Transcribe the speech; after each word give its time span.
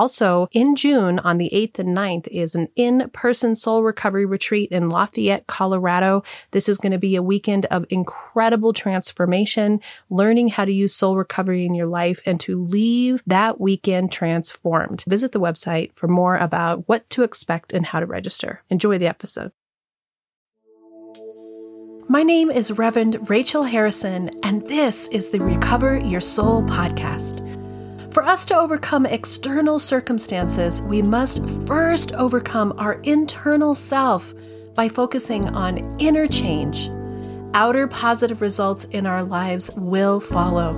Also, 0.00 0.48
in 0.52 0.76
June 0.76 1.18
on 1.18 1.36
the 1.36 1.50
8th 1.52 1.78
and 1.78 1.94
9th 1.94 2.26
is 2.28 2.54
an 2.54 2.68
in 2.74 3.10
person 3.12 3.54
soul 3.54 3.82
Recovery 3.82 4.24
Retreat 4.24 4.70
in 4.72 4.88
Lafayette, 4.88 5.46
Colorado. 5.46 6.22
This 6.52 6.70
is 6.70 6.78
going 6.78 6.92
to 6.92 6.98
be 6.98 7.16
a 7.16 7.22
weekend 7.22 7.66
of 7.66 7.84
incredible 7.90 8.72
transformation, 8.72 9.78
learning 10.08 10.48
how 10.48 10.64
to 10.64 10.72
use 10.72 10.94
soul 10.94 11.18
recovery 11.18 11.66
in 11.66 11.74
your 11.74 11.86
life 11.86 12.22
and 12.24 12.40
to 12.40 12.64
leave 12.64 13.22
that 13.26 13.60
weekend 13.60 14.10
transformed. 14.10 15.04
Visit 15.06 15.32
the 15.32 15.38
website 15.38 15.92
for 15.92 16.08
more 16.08 16.38
about 16.38 16.88
what 16.88 17.10
to 17.10 17.22
expect 17.22 17.74
and 17.74 17.84
how 17.84 18.00
to 18.00 18.06
register. 18.06 18.62
Enjoy 18.70 18.96
the 18.96 19.06
episode. 19.06 19.52
My 22.08 22.22
name 22.22 22.50
is 22.50 22.72
Reverend 22.72 23.28
Rachel 23.28 23.64
Harrison, 23.64 24.30
and 24.42 24.66
this 24.66 25.08
is 25.08 25.28
the 25.28 25.40
Recover 25.40 25.98
Your 25.98 26.22
Soul 26.22 26.62
podcast. 26.62 27.49
For 28.12 28.24
us 28.24 28.44
to 28.46 28.58
overcome 28.58 29.06
external 29.06 29.78
circumstances, 29.78 30.82
we 30.82 31.00
must 31.00 31.48
first 31.66 32.12
overcome 32.14 32.74
our 32.76 32.94
internal 33.04 33.76
self 33.76 34.34
by 34.74 34.88
focusing 34.88 35.48
on 35.50 35.78
inner 36.00 36.26
change. 36.26 36.90
Outer 37.54 37.86
positive 37.86 38.42
results 38.42 38.84
in 38.84 39.06
our 39.06 39.22
lives 39.22 39.70
will 39.76 40.18
follow. 40.18 40.72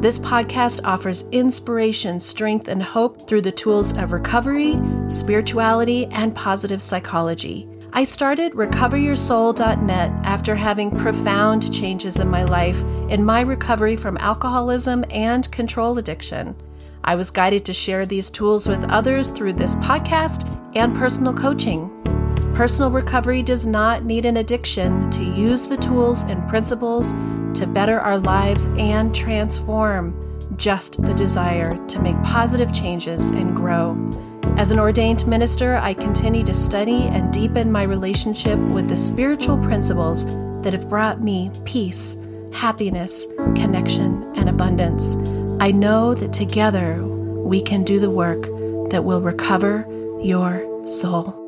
This 0.00 0.18
podcast 0.18 0.80
offers 0.84 1.28
inspiration, 1.32 2.18
strength, 2.18 2.68
and 2.68 2.82
hope 2.82 3.28
through 3.28 3.42
the 3.42 3.52
tools 3.52 3.94
of 3.98 4.12
recovery, 4.12 4.78
spirituality, 5.08 6.06
and 6.06 6.34
positive 6.34 6.80
psychology. 6.80 7.68
I 7.96 8.02
started 8.02 8.54
recoveryoursoul.net 8.54 10.10
after 10.24 10.56
having 10.56 10.90
profound 10.90 11.72
changes 11.72 12.18
in 12.18 12.28
my 12.28 12.42
life 12.42 12.82
in 13.08 13.24
my 13.24 13.42
recovery 13.42 13.94
from 13.94 14.16
alcoholism 14.16 15.04
and 15.10 15.48
control 15.52 15.96
addiction. 15.98 16.56
I 17.04 17.14
was 17.14 17.30
guided 17.30 17.64
to 17.66 17.72
share 17.72 18.04
these 18.04 18.32
tools 18.32 18.66
with 18.66 18.82
others 18.90 19.28
through 19.28 19.52
this 19.52 19.76
podcast 19.76 20.60
and 20.74 20.96
personal 20.96 21.32
coaching. 21.32 21.88
Personal 22.52 22.90
recovery 22.90 23.44
does 23.44 23.64
not 23.64 24.04
need 24.04 24.24
an 24.24 24.38
addiction 24.38 25.08
to 25.10 25.22
use 25.22 25.68
the 25.68 25.76
tools 25.76 26.24
and 26.24 26.48
principles 26.48 27.12
to 27.54 27.64
better 27.64 28.00
our 28.00 28.18
lives 28.18 28.66
and 28.76 29.14
transform, 29.14 30.36
just 30.56 31.00
the 31.00 31.14
desire 31.14 31.76
to 31.86 32.02
make 32.02 32.20
positive 32.24 32.74
changes 32.74 33.30
and 33.30 33.54
grow. 33.54 33.96
As 34.56 34.70
an 34.70 34.78
ordained 34.78 35.26
minister, 35.26 35.76
I 35.76 35.94
continue 35.94 36.44
to 36.44 36.54
study 36.54 37.02
and 37.08 37.32
deepen 37.32 37.72
my 37.72 37.84
relationship 37.84 38.56
with 38.60 38.88
the 38.88 38.96
spiritual 38.96 39.58
principles 39.58 40.24
that 40.62 40.72
have 40.72 40.88
brought 40.88 41.20
me 41.20 41.50
peace, 41.64 42.16
happiness, 42.52 43.26
connection, 43.56 44.22
and 44.36 44.48
abundance. 44.48 45.16
I 45.60 45.72
know 45.72 46.14
that 46.14 46.32
together 46.32 47.04
we 47.04 47.60
can 47.60 47.82
do 47.82 47.98
the 47.98 48.10
work 48.10 48.42
that 48.90 49.04
will 49.04 49.20
recover 49.20 49.88
your 50.22 50.86
soul. 50.86 51.40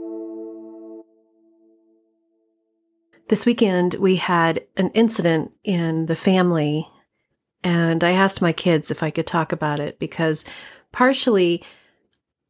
This 3.28 3.46
weekend, 3.46 3.94
we 3.94 4.16
had 4.16 4.66
an 4.76 4.90
incident 4.90 5.52
in 5.62 6.06
the 6.06 6.16
family, 6.16 6.88
and 7.62 8.02
I 8.02 8.10
asked 8.10 8.42
my 8.42 8.52
kids 8.52 8.90
if 8.90 9.04
I 9.04 9.10
could 9.10 9.28
talk 9.28 9.52
about 9.52 9.78
it 9.78 10.00
because 10.00 10.44
partially 10.90 11.62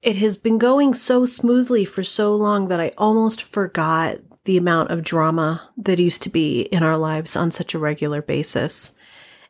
it 0.02 0.16
has 0.16 0.36
been 0.36 0.58
going 0.58 0.94
so 0.94 1.26
smoothly 1.26 1.84
for 1.84 2.04
so 2.04 2.34
long 2.34 2.68
that 2.68 2.80
I 2.80 2.92
almost 2.98 3.42
forgot 3.42 4.18
the 4.44 4.56
amount 4.56 4.90
of 4.90 5.02
drama 5.02 5.70
that 5.76 5.98
used 5.98 6.22
to 6.22 6.30
be 6.30 6.62
in 6.62 6.82
our 6.82 6.96
lives 6.96 7.36
on 7.36 7.50
such 7.50 7.74
a 7.74 7.78
regular 7.78 8.22
basis. 8.22 8.94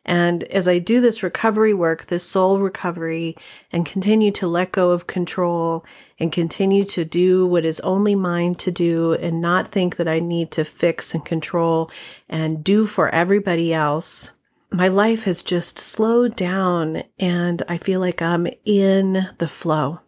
And 0.07 0.45
as 0.45 0.67
I 0.67 0.79
do 0.79 1.01
this 1.01 1.21
recovery 1.21 1.73
work, 1.73 2.07
this 2.07 2.23
soul 2.23 2.59
recovery, 2.59 3.35
and 3.73 3.85
continue 3.85 4.31
to 4.31 4.47
let 4.47 4.71
go 4.71 4.91
of 4.91 5.05
control 5.05 5.85
and 6.17 6.31
continue 6.31 6.85
to 6.85 7.03
do 7.03 7.45
what 7.45 7.65
is 7.65 7.81
only 7.81 8.15
mine 8.15 8.55
to 8.55 8.71
do 8.71 9.13
and 9.13 9.41
not 9.41 9.67
think 9.67 9.97
that 9.97 10.07
I 10.07 10.19
need 10.19 10.49
to 10.51 10.63
fix 10.63 11.13
and 11.13 11.25
control 11.25 11.91
and 12.29 12.63
do 12.63 12.85
for 12.85 13.09
everybody 13.09 13.73
else, 13.73 14.31
my 14.71 14.87
life 14.87 15.23
has 15.23 15.43
just 15.43 15.77
slowed 15.77 16.35
down 16.37 17.03
and 17.19 17.61
I 17.67 17.77
feel 17.77 17.99
like 17.99 18.21
I'm 18.21 18.47
in 18.65 19.27
the 19.37 19.47
flow. 19.47 19.99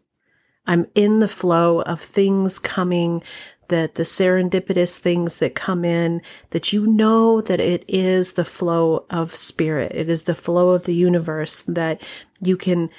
I'm 0.69 0.85
in 0.94 1.18
the 1.18 1.28
flow 1.28 1.81
of 1.81 2.00
things 2.00 2.59
coming 2.59 3.24
that 3.69 3.96
the 3.96 4.03
serendipitous 4.03 5.00
things 5.00 5.38
that 5.38 5.56
come 5.56 5.84
in, 5.84 6.22
that 6.52 6.72
you 6.72 6.85
know 6.85 7.41
that 7.41 7.59
it 7.59 7.84
is 7.88 8.34
the 8.34 8.46
flow 8.46 9.03
of 9.09 9.35
spirit. 9.35 9.91
It 9.96 10.09
is 10.09 10.24
the 10.24 10.35
flow 10.35 10.69
of 10.69 10.84
the 10.84 10.94
universe 10.94 11.62
that 11.62 12.03
you 12.40 12.56
can 12.56 12.91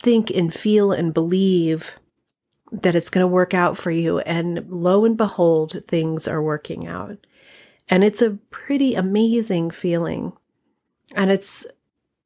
think 0.00 0.30
and 0.30 0.52
feel 0.52 0.90
and 0.90 1.12
believe 1.12 1.96
that 2.72 2.94
it's 2.94 3.10
going 3.10 3.24
to 3.24 3.28
work 3.28 3.52
out 3.52 3.76
for 3.76 3.90
you. 3.90 4.20
And 4.20 4.64
lo 4.70 5.04
and 5.04 5.16
behold, 5.16 5.82
things 5.86 6.26
are 6.26 6.42
working 6.42 6.86
out. 6.86 7.18
And 7.90 8.02
it's 8.02 8.22
a 8.22 8.38
pretty 8.50 8.94
amazing 8.94 9.70
feeling. 9.70 10.32
And 11.14 11.30
it's 11.30 11.66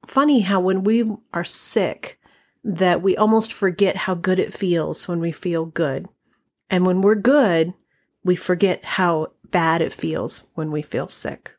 funny 0.06 0.41
how 0.41 0.60
when 0.60 0.84
we 0.84 1.10
are 1.34 1.44
sick, 1.44 2.20
that 2.64 3.02
we 3.02 3.16
almost 3.16 3.52
forget 3.52 3.96
how 3.96 4.14
good 4.14 4.38
it 4.38 4.54
feels 4.54 5.08
when 5.08 5.20
we 5.20 5.32
feel 5.32 5.66
good. 5.66 6.08
And 6.70 6.86
when 6.86 7.02
we're 7.02 7.16
good, 7.16 7.74
we 8.24 8.36
forget 8.36 8.84
how 8.84 9.32
bad 9.50 9.82
it 9.82 9.92
feels 9.92 10.48
when 10.54 10.70
we 10.70 10.82
feel 10.82 11.08
sick. 11.08 11.52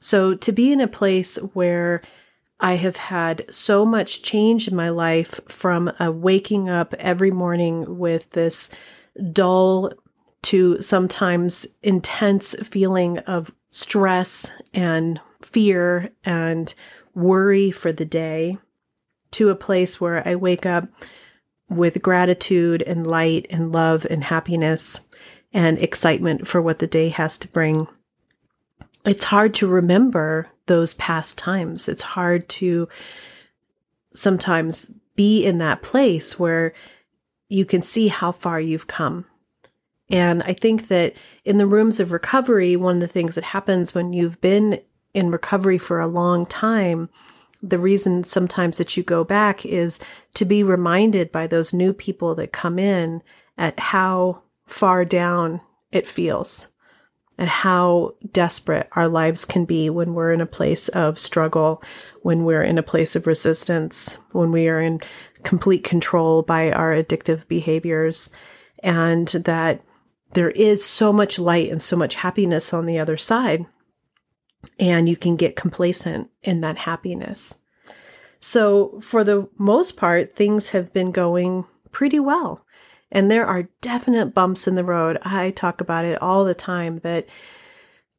So 0.00 0.34
to 0.34 0.52
be 0.52 0.72
in 0.72 0.80
a 0.80 0.88
place 0.88 1.36
where 1.54 2.02
I 2.60 2.76
have 2.76 2.96
had 2.96 3.44
so 3.50 3.84
much 3.84 4.22
change 4.22 4.68
in 4.68 4.76
my 4.76 4.88
life 4.88 5.40
from 5.48 5.92
a 6.00 6.10
waking 6.10 6.68
up 6.68 6.94
every 6.98 7.30
morning 7.30 7.98
with 7.98 8.30
this 8.30 8.70
dull 9.32 9.92
to 10.42 10.80
sometimes 10.80 11.66
intense 11.82 12.54
feeling 12.66 13.18
of 13.20 13.50
stress 13.70 14.50
and 14.72 15.20
fear 15.42 16.12
and 16.24 16.74
worry 17.14 17.70
for 17.70 17.92
the 17.92 18.04
day 18.04 18.58
to 19.34 19.50
a 19.50 19.56
place 19.56 20.00
where 20.00 20.26
I 20.26 20.34
wake 20.36 20.64
up 20.64 20.88
with 21.68 22.02
gratitude 22.02 22.82
and 22.82 23.06
light 23.06 23.46
and 23.50 23.72
love 23.72 24.06
and 24.08 24.24
happiness 24.24 25.08
and 25.52 25.78
excitement 25.78 26.46
for 26.46 26.62
what 26.62 26.78
the 26.78 26.86
day 26.86 27.08
has 27.08 27.38
to 27.38 27.48
bring. 27.48 27.86
It's 29.04 29.24
hard 29.24 29.54
to 29.54 29.66
remember 29.66 30.48
those 30.66 30.94
past 30.94 31.36
times. 31.36 31.88
It's 31.88 32.02
hard 32.02 32.48
to 32.50 32.88
sometimes 34.14 34.90
be 35.16 35.44
in 35.44 35.58
that 35.58 35.82
place 35.82 36.38
where 36.38 36.72
you 37.48 37.64
can 37.64 37.82
see 37.82 38.08
how 38.08 38.32
far 38.32 38.60
you've 38.60 38.86
come. 38.86 39.26
And 40.08 40.42
I 40.42 40.52
think 40.52 40.88
that 40.88 41.14
in 41.44 41.58
the 41.58 41.66
rooms 41.66 41.98
of 41.98 42.12
recovery, 42.12 42.76
one 42.76 42.96
of 42.96 43.00
the 43.00 43.06
things 43.06 43.34
that 43.34 43.44
happens 43.44 43.94
when 43.94 44.12
you've 44.12 44.40
been 44.40 44.80
in 45.12 45.30
recovery 45.30 45.78
for 45.78 46.00
a 46.00 46.06
long 46.06 46.46
time 46.46 47.08
the 47.68 47.78
reason 47.78 48.24
sometimes 48.24 48.78
that 48.78 48.96
you 48.96 49.02
go 49.02 49.24
back 49.24 49.64
is 49.64 49.98
to 50.34 50.44
be 50.44 50.62
reminded 50.62 51.32
by 51.32 51.46
those 51.46 51.72
new 51.72 51.92
people 51.92 52.34
that 52.34 52.52
come 52.52 52.78
in 52.78 53.22
at 53.56 53.78
how 53.78 54.42
far 54.66 55.04
down 55.04 55.60
it 55.90 56.06
feels 56.06 56.68
and 57.38 57.48
how 57.48 58.14
desperate 58.32 58.88
our 58.92 59.08
lives 59.08 59.44
can 59.44 59.64
be 59.64 59.90
when 59.90 60.14
we're 60.14 60.32
in 60.32 60.40
a 60.40 60.46
place 60.46 60.88
of 60.88 61.18
struggle, 61.18 61.82
when 62.22 62.44
we're 62.44 62.62
in 62.62 62.78
a 62.78 62.82
place 62.82 63.16
of 63.16 63.26
resistance, 63.26 64.18
when 64.32 64.52
we 64.52 64.68
are 64.68 64.80
in 64.80 65.00
complete 65.42 65.82
control 65.82 66.42
by 66.42 66.70
our 66.70 66.94
addictive 66.94 67.48
behaviors, 67.48 68.30
and 68.82 69.28
that 69.28 69.82
there 70.34 70.50
is 70.50 70.84
so 70.84 71.12
much 71.12 71.38
light 71.38 71.70
and 71.70 71.82
so 71.82 71.96
much 71.96 72.14
happiness 72.14 72.72
on 72.72 72.86
the 72.86 72.98
other 72.98 73.16
side 73.16 73.66
and 74.78 75.08
you 75.08 75.16
can 75.16 75.36
get 75.36 75.56
complacent 75.56 76.30
in 76.42 76.60
that 76.60 76.78
happiness. 76.78 77.54
So, 78.40 79.00
for 79.00 79.24
the 79.24 79.48
most 79.56 79.96
part, 79.96 80.36
things 80.36 80.70
have 80.70 80.92
been 80.92 81.12
going 81.12 81.64
pretty 81.92 82.20
well. 82.20 82.64
And 83.10 83.30
there 83.30 83.46
are 83.46 83.68
definite 83.80 84.34
bumps 84.34 84.66
in 84.66 84.74
the 84.74 84.84
road. 84.84 85.18
I 85.22 85.50
talk 85.50 85.80
about 85.80 86.04
it 86.04 86.20
all 86.20 86.44
the 86.44 86.54
time 86.54 86.98
that 87.04 87.26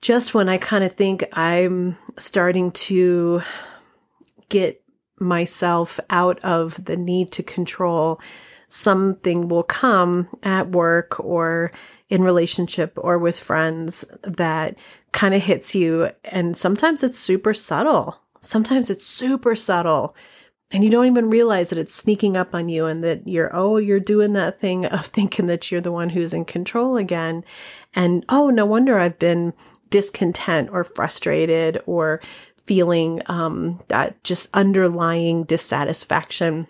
just 0.01 0.33
when 0.33 0.49
I 0.49 0.57
kind 0.57 0.83
of 0.83 0.93
think 0.93 1.25
I'm 1.33 1.97
starting 2.17 2.71
to 2.71 3.41
get 4.49 4.81
myself 5.19 5.99
out 6.09 6.39
of 6.43 6.83
the 6.85 6.97
need 6.97 7.31
to 7.33 7.43
control, 7.43 8.19
something 8.69 9.47
will 9.47 9.63
come 9.63 10.29
at 10.43 10.69
work 10.69 11.19
or 11.19 11.71
in 12.09 12.23
relationship 12.23 12.93
or 12.97 13.17
with 13.17 13.37
friends 13.37 14.05
that 14.23 14.75
kind 15.15 15.33
of 15.33 15.41
hits 15.41 15.73
you. 15.73 16.11
And 16.25 16.55
sometimes 16.55 17.01
it's 17.01 17.17
super 17.17 17.53
subtle. 17.53 18.19
Sometimes 18.41 18.89
it's 18.91 19.07
super 19.07 19.55
subtle. 19.55 20.13
And 20.71 20.83
you 20.83 20.89
don't 20.89 21.07
even 21.07 21.29
realize 21.29 21.69
that 21.69 21.79
it's 21.79 21.95
sneaking 21.95 22.35
up 22.35 22.53
on 22.53 22.67
you 22.67 22.85
and 22.85 23.01
that 23.03 23.25
you're, 23.25 23.49
oh, 23.55 23.77
you're 23.77 23.99
doing 23.99 24.33
that 24.33 24.59
thing 24.59 24.85
of 24.85 25.05
thinking 25.05 25.47
that 25.47 25.71
you're 25.71 25.81
the 25.81 25.91
one 25.91 26.09
who's 26.09 26.33
in 26.33 26.45
control 26.45 26.97
again. 26.97 27.43
And 27.95 28.25
oh, 28.29 28.49
no 28.49 28.65
wonder 28.65 28.99
I've 28.99 29.17
been 29.17 29.53
discontent 29.89 30.69
or 30.71 30.83
frustrated 30.83 31.81
or 31.85 32.21
feeling 32.65 33.21
um, 33.27 33.81
that 33.87 34.21
just 34.23 34.49
underlying 34.53 35.45
dissatisfaction. 35.45 36.67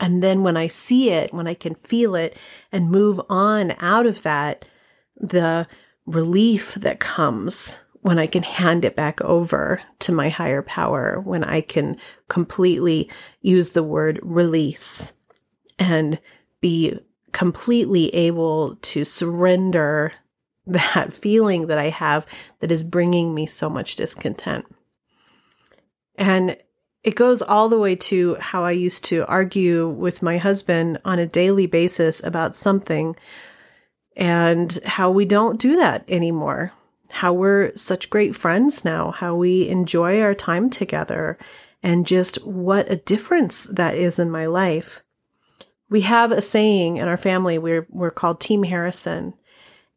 And 0.00 0.20
then 0.20 0.42
when 0.42 0.56
I 0.56 0.66
see 0.66 1.10
it, 1.10 1.32
when 1.32 1.46
I 1.46 1.54
can 1.54 1.76
feel 1.76 2.16
it 2.16 2.36
and 2.72 2.90
move 2.90 3.20
on 3.28 3.76
out 3.78 4.06
of 4.06 4.22
that, 4.22 4.64
the 5.16 5.68
relief 6.06 6.74
that 6.74 7.00
comes 7.00 7.80
when 8.00 8.18
I 8.18 8.26
can 8.26 8.44
hand 8.44 8.84
it 8.84 8.94
back 8.94 9.20
over 9.22 9.82
to 9.98 10.12
my 10.12 10.28
higher 10.28 10.62
power, 10.62 11.20
when 11.20 11.42
I 11.42 11.60
can 11.60 11.96
completely 12.28 13.10
use 13.40 13.70
the 13.70 13.82
word 13.82 14.20
release 14.22 15.12
and 15.78 16.20
be 16.60 16.98
completely 17.32 18.14
able 18.14 18.76
to 18.76 19.04
surrender 19.04 20.12
that 20.66 21.12
feeling 21.12 21.66
that 21.66 21.78
I 21.78 21.90
have 21.90 22.26
that 22.60 22.72
is 22.72 22.84
bringing 22.84 23.34
me 23.34 23.46
so 23.46 23.68
much 23.68 23.96
discontent. 23.96 24.66
And 26.16 26.56
it 27.04 27.14
goes 27.14 27.40
all 27.40 27.68
the 27.68 27.78
way 27.78 27.94
to 27.94 28.36
how 28.40 28.64
I 28.64 28.72
used 28.72 29.04
to 29.06 29.24
argue 29.26 29.88
with 29.88 30.22
my 30.22 30.38
husband 30.38 30.98
on 31.04 31.20
a 31.20 31.26
daily 31.26 31.66
basis 31.66 32.22
about 32.22 32.56
something 32.56 33.14
and 34.16 34.78
how 34.84 35.10
we 35.10 35.24
don't 35.24 35.60
do 35.60 35.76
that 35.76 36.04
anymore. 36.08 36.72
How 37.10 37.32
we're 37.32 37.76
such 37.76 38.10
great 38.10 38.34
friends 38.34 38.84
now, 38.84 39.12
how 39.12 39.36
we 39.36 39.68
enjoy 39.68 40.20
our 40.20 40.34
time 40.34 40.70
together, 40.70 41.38
and 41.82 42.06
just 42.06 42.44
what 42.44 42.90
a 42.90 42.96
difference 42.96 43.64
that 43.64 43.94
is 43.94 44.18
in 44.18 44.30
my 44.30 44.46
life. 44.46 45.02
We 45.88 46.00
have 46.00 46.32
a 46.32 46.42
saying 46.42 46.96
in 46.96 47.06
our 47.06 47.16
family, 47.16 47.58
we're, 47.58 47.86
we're 47.90 48.10
called 48.10 48.40
Team 48.40 48.64
Harrison. 48.64 49.34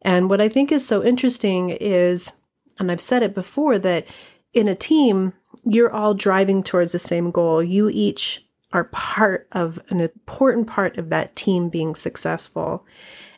And 0.01 0.30
what 0.30 0.39
I 0.39 0.48
think 0.48 0.71
is 0.71 0.86
so 0.86 1.04
interesting 1.04 1.71
is, 1.71 2.42
and 2.77 2.92
I've 2.92 3.01
said 3.01 3.24
it 3.24 3.33
before, 3.33 3.80
that 3.80 4.06
in 4.54 4.68
a 4.68 4.75
team, 4.75 5.33
you're 5.66 5.92
all 5.92 6.13
driving 6.13 6.62
towards 6.62 6.92
the 6.92 7.00
same 7.00 7.31
goal. 7.31 7.63
You 7.63 7.89
each 7.89 8.45
are 8.71 8.83
part 8.86 9.48
of 9.51 9.80
an 9.89 10.00
important 10.00 10.68
part 10.68 10.98
of 10.98 11.10
that 11.10 11.36
team 11.36 11.69
being 11.69 11.95
successful. 11.95 12.86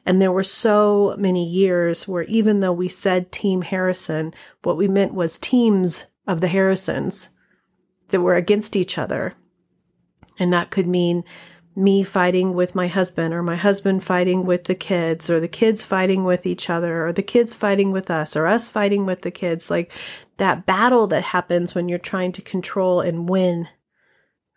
And 0.05 0.21
there 0.21 0.31
were 0.31 0.43
so 0.43 1.15
many 1.17 1.45
years 1.47 2.07
where 2.07 2.23
even 2.23 2.59
though 2.59 2.73
we 2.73 2.89
said 2.89 3.31
Team 3.31 3.61
Harrison, 3.61 4.33
what 4.63 4.77
we 4.77 4.87
meant 4.87 5.13
was 5.13 5.37
teams 5.37 6.05
of 6.27 6.41
the 6.41 6.47
Harrisons 6.47 7.29
that 8.09 8.21
were 8.21 8.35
against 8.35 8.75
each 8.75 8.97
other. 8.97 9.35
And 10.39 10.51
that 10.53 10.71
could 10.71 10.87
mean 10.87 11.23
me 11.75 12.03
fighting 12.03 12.53
with 12.53 12.75
my 12.75 12.87
husband, 12.87 13.33
or 13.33 13.41
my 13.41 13.55
husband 13.55 14.03
fighting 14.03 14.45
with 14.45 14.65
the 14.65 14.75
kids, 14.75 15.29
or 15.29 15.39
the 15.39 15.47
kids 15.47 15.81
fighting 15.81 16.25
with 16.25 16.45
each 16.45 16.69
other, 16.69 17.05
or 17.05 17.13
the 17.13 17.23
kids 17.23 17.53
fighting 17.53 17.91
with 17.91 18.11
us, 18.11 18.35
or 18.35 18.45
us 18.45 18.69
fighting 18.69 19.05
with 19.05 19.21
the 19.21 19.31
kids. 19.31 19.69
Like 19.69 19.91
that 20.37 20.65
battle 20.65 21.07
that 21.07 21.23
happens 21.23 21.73
when 21.73 21.87
you're 21.87 21.99
trying 21.99 22.33
to 22.33 22.41
control 22.41 22.99
and 22.99 23.29
win, 23.29 23.69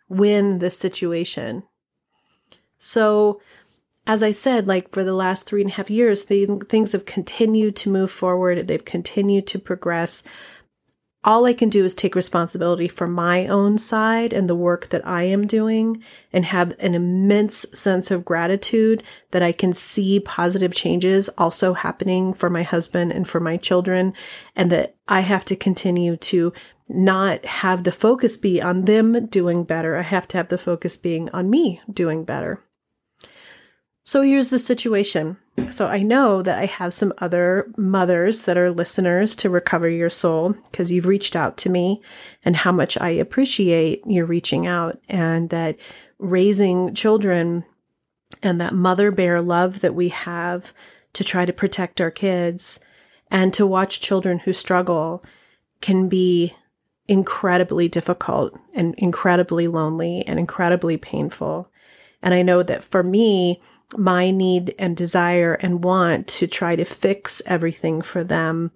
win 0.09 0.59
the 0.59 0.71
situation. 0.71 1.63
So, 2.77 3.39
as 4.07 4.21
I 4.21 4.31
said, 4.31 4.67
like 4.67 4.91
for 4.91 5.03
the 5.03 5.13
last 5.13 5.45
three 5.45 5.61
and 5.61 5.71
a 5.71 5.73
half 5.73 5.89
years, 5.89 6.25
the, 6.25 6.45
things 6.69 6.91
have 6.91 7.05
continued 7.05 7.75
to 7.77 7.89
move 7.89 8.11
forward. 8.11 8.67
They've 8.67 8.83
continued 8.83 9.47
to 9.47 9.59
progress 9.59 10.23
all 11.25 11.45
I 11.45 11.53
can 11.55 11.69
do 11.69 11.83
is 11.83 11.95
take 11.95 12.13
responsibility 12.13 12.87
for 12.87 13.07
my 13.07 13.47
own 13.47 13.79
side 13.79 14.31
and 14.31 14.47
the 14.47 14.55
work 14.55 14.89
that 14.89 15.05
I 15.07 15.23
am 15.23 15.47
doing 15.47 16.03
and 16.31 16.45
have 16.45 16.73
an 16.79 16.93
immense 16.93 17.65
sense 17.73 18.11
of 18.11 18.23
gratitude 18.23 19.01
that 19.31 19.41
I 19.41 19.51
can 19.51 19.73
see 19.73 20.19
positive 20.19 20.71
changes 20.75 21.27
also 21.29 21.73
happening 21.73 22.35
for 22.35 22.51
my 22.51 22.61
husband 22.61 23.11
and 23.11 23.27
for 23.27 23.39
my 23.39 23.57
children 23.57 24.13
and 24.55 24.71
that 24.71 24.95
I 25.07 25.21
have 25.21 25.45
to 25.45 25.55
continue 25.55 26.15
to 26.15 26.53
not 26.87 27.43
have 27.45 27.83
the 27.83 27.91
focus 27.91 28.37
be 28.37 28.61
on 28.61 28.85
them 28.85 29.25
doing 29.25 29.63
better. 29.63 29.97
I 29.97 30.03
have 30.03 30.27
to 30.29 30.37
have 30.37 30.49
the 30.49 30.59
focus 30.59 30.95
being 30.95 31.31
on 31.31 31.49
me 31.49 31.81
doing 31.91 32.23
better. 32.23 32.64
So 34.07 34.21
here's 34.21 34.49
the 34.49 34.59
situation. 34.59 35.37
So 35.71 35.87
I 35.87 36.03
know 36.03 36.43
that 36.43 36.59
I 36.59 36.67
have 36.67 36.93
some 36.93 37.11
other 37.17 37.71
mothers 37.75 38.43
that 38.43 38.55
are 38.55 38.69
listeners 38.69 39.35
to 39.37 39.49
Recover 39.49 39.89
Your 39.89 40.11
Soul 40.11 40.53
because 40.69 40.91
you've 40.91 41.07
reached 41.07 41.35
out 41.35 41.57
to 41.57 41.71
me 41.71 42.03
and 42.43 42.55
how 42.55 42.71
much 42.71 43.01
I 43.01 43.09
appreciate 43.09 44.03
your 44.05 44.27
reaching 44.27 44.67
out 44.67 44.99
and 45.09 45.49
that 45.49 45.77
raising 46.19 46.93
children 46.93 47.65
and 48.43 48.61
that 48.61 48.75
mother 48.75 49.09
bear 49.09 49.41
love 49.41 49.79
that 49.79 49.95
we 49.95 50.09
have 50.09 50.71
to 51.13 51.23
try 51.23 51.43
to 51.43 51.53
protect 51.53 51.99
our 51.99 52.11
kids 52.11 52.79
and 53.31 53.55
to 53.55 53.65
watch 53.65 54.01
children 54.01 54.37
who 54.37 54.53
struggle 54.53 55.23
can 55.81 56.09
be 56.09 56.53
incredibly 57.07 57.87
difficult 57.87 58.53
and 58.75 58.93
incredibly 58.99 59.67
lonely 59.67 60.23
and 60.27 60.37
incredibly 60.37 60.95
painful. 60.95 61.71
And 62.21 62.35
I 62.35 62.43
know 62.43 62.61
that 62.61 62.83
for 62.83 63.01
me, 63.01 63.61
my 63.97 64.31
need 64.31 64.75
and 64.77 64.95
desire 64.95 65.53
and 65.55 65.83
want 65.83 66.27
to 66.27 66.47
try 66.47 66.75
to 66.75 66.85
fix 66.85 67.41
everything 67.45 68.01
for 68.01 68.23
them, 68.23 68.71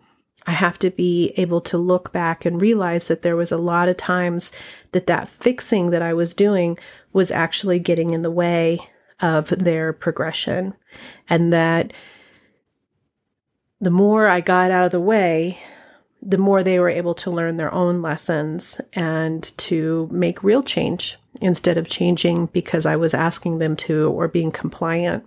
I 0.48 0.54
have 0.54 0.80
to 0.80 0.90
be 0.90 1.34
able 1.38 1.62
to 1.62 1.78
look 1.78 2.12
back 2.12 2.46
and 2.46 2.62
realize 2.62 3.08
that 3.08 3.22
there 3.22 3.36
was 3.36 3.52
a 3.52 3.58
lot 3.58 3.90
of 3.90 3.98
times 3.98 4.52
that 4.94 5.06
that 5.08 5.28
fixing 5.28 5.92
that 5.92 6.02
I 6.02 6.14
was 6.14 6.34
doing 6.34 6.78
was 7.14 7.30
actually 7.30 7.80
getting 7.80 8.12
in 8.12 8.24
the 8.24 8.32
way 8.32 8.80
of 9.22 9.50
their 9.50 9.94
progression. 9.94 10.74
And 11.30 11.54
that 11.54 11.94
the 13.80 13.92
more 13.92 14.28
I 14.28 14.42
got 14.42 14.72
out 14.72 14.86
of 14.86 14.92
the 14.92 15.00
way, 15.00 15.60
the 16.22 16.38
more 16.38 16.64
they 16.64 16.80
were 16.80 16.90
able 16.90 17.14
to 17.16 17.32
learn 17.32 17.58
their 17.58 17.74
own 17.74 18.02
lessons 18.02 18.82
and 18.94 19.44
to 19.58 20.10
make 20.12 20.44
real 20.44 20.64
change 20.64 21.19
instead 21.42 21.78
of 21.78 21.88
changing 21.88 22.48
because 22.48 22.86
I 22.86 22.96
was 22.96 23.14
asking 23.14 23.60
them 23.60 23.76
to 23.78 24.10
or 24.10 24.28
being 24.28 24.52
compliant. 24.52 25.24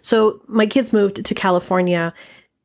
So 0.00 0.42
my 0.46 0.66
kids 0.66 0.92
moved 0.92 1.24
to 1.24 1.34
California 1.34 2.14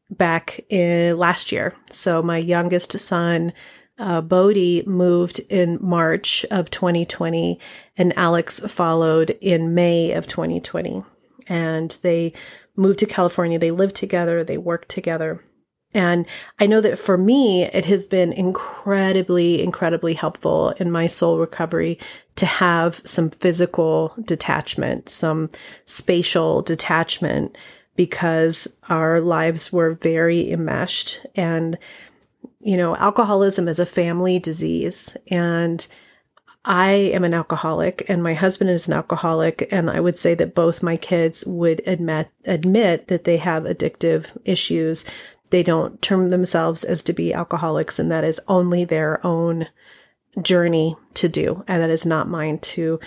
back 0.09 0.63
in 0.69 1.17
last 1.17 1.51
year. 1.51 1.75
So 1.91 2.21
my 2.21 2.37
youngest 2.37 2.97
son, 2.99 3.53
uh, 3.97 4.21
Bodie, 4.21 4.83
moved 4.85 5.39
in 5.49 5.77
March 5.81 6.45
of 6.51 6.69
2020, 6.69 7.59
and 7.97 8.17
Alex 8.17 8.59
followed 8.59 9.31
in 9.41 9.73
May 9.73 10.11
of 10.11 10.27
2020. 10.27 11.03
And 11.47 11.97
they 12.01 12.33
moved 12.75 12.99
to 12.99 13.05
California. 13.05 13.59
They 13.59 13.71
lived 13.71 13.95
together. 13.95 14.43
They 14.43 14.57
worked 14.57 14.89
together. 14.89 15.43
And 15.93 16.25
I 16.59 16.65
know 16.65 16.81
that 16.81 16.97
for 16.97 17.17
me, 17.17 17.63
it 17.63 17.85
has 17.85 18.05
been 18.05 18.33
incredibly, 18.33 19.61
incredibly 19.61 20.13
helpful 20.13 20.71
in 20.77 20.91
my 20.91 21.07
soul 21.07 21.37
recovery 21.37 21.99
to 22.35 22.45
have 22.45 23.01
some 23.05 23.29
physical 23.29 24.13
detachment, 24.23 25.09
some 25.09 25.49
spatial 25.85 26.61
detachment, 26.61 27.57
because 27.95 28.75
our 28.89 29.21
lives 29.21 29.71
were 29.71 29.93
very 29.93 30.51
enmeshed. 30.51 31.25
And, 31.35 31.77
you 32.59 32.75
know, 32.75 32.95
alcoholism 32.95 33.67
is 33.67 33.77
a 33.77 33.85
family 33.85 34.39
disease. 34.39 35.15
And 35.27 35.85
I 36.65 36.91
am 36.91 37.25
an 37.25 37.33
alcoholic 37.33 38.05
and 38.09 38.23
my 38.23 38.33
husband 38.33 38.69
is 38.69 38.87
an 38.87 38.93
alcoholic. 38.93 39.67
And 39.71 39.89
I 39.89 39.99
would 39.99 40.17
say 40.17 40.33
that 40.35 40.55
both 40.55 40.81
my 40.81 40.95
kids 40.95 41.45
would 41.45 41.81
admit, 41.85 42.29
admit 42.45 43.09
that 43.09 43.25
they 43.25 43.37
have 43.37 43.63
addictive 43.63 44.27
issues 44.45 45.05
they 45.53 45.61
don't 45.61 46.01
term 46.01 46.31
themselves 46.31 46.83
as 46.83 47.03
to 47.03 47.13
be 47.13 47.31
alcoholics, 47.31 47.99
and 47.99 48.09
that 48.09 48.23
is 48.23 48.41
only 48.47 48.85
their 48.85 49.23
own 49.23 49.67
journey 50.41 50.95
to 51.13 51.29
do. 51.29 51.63
And 51.67 51.79
that 51.79 51.91
is 51.91 52.07
not 52.07 52.27
mine 52.27 52.57
to 52.57 52.99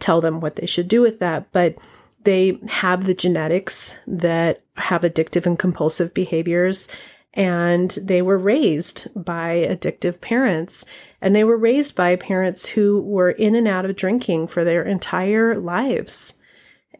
tell 0.00 0.20
them 0.20 0.40
what 0.40 0.56
they 0.56 0.66
should 0.66 0.88
do 0.88 1.00
with 1.00 1.20
that. 1.20 1.52
But 1.52 1.76
they 2.24 2.58
have 2.66 3.04
the 3.04 3.14
genetics 3.14 3.96
that 4.08 4.64
have 4.74 5.02
addictive 5.02 5.46
and 5.46 5.56
compulsive 5.56 6.12
behaviors. 6.12 6.88
And 7.34 7.92
they 7.92 8.20
were 8.20 8.36
raised 8.36 9.06
by 9.14 9.64
addictive 9.70 10.20
parents. 10.20 10.84
And 11.20 11.36
they 11.36 11.44
were 11.44 11.56
raised 11.56 11.94
by 11.94 12.16
parents 12.16 12.66
who 12.66 13.00
were 13.00 13.30
in 13.30 13.54
and 13.54 13.68
out 13.68 13.84
of 13.84 13.94
drinking 13.94 14.48
for 14.48 14.64
their 14.64 14.82
entire 14.82 15.56
lives. 15.56 16.40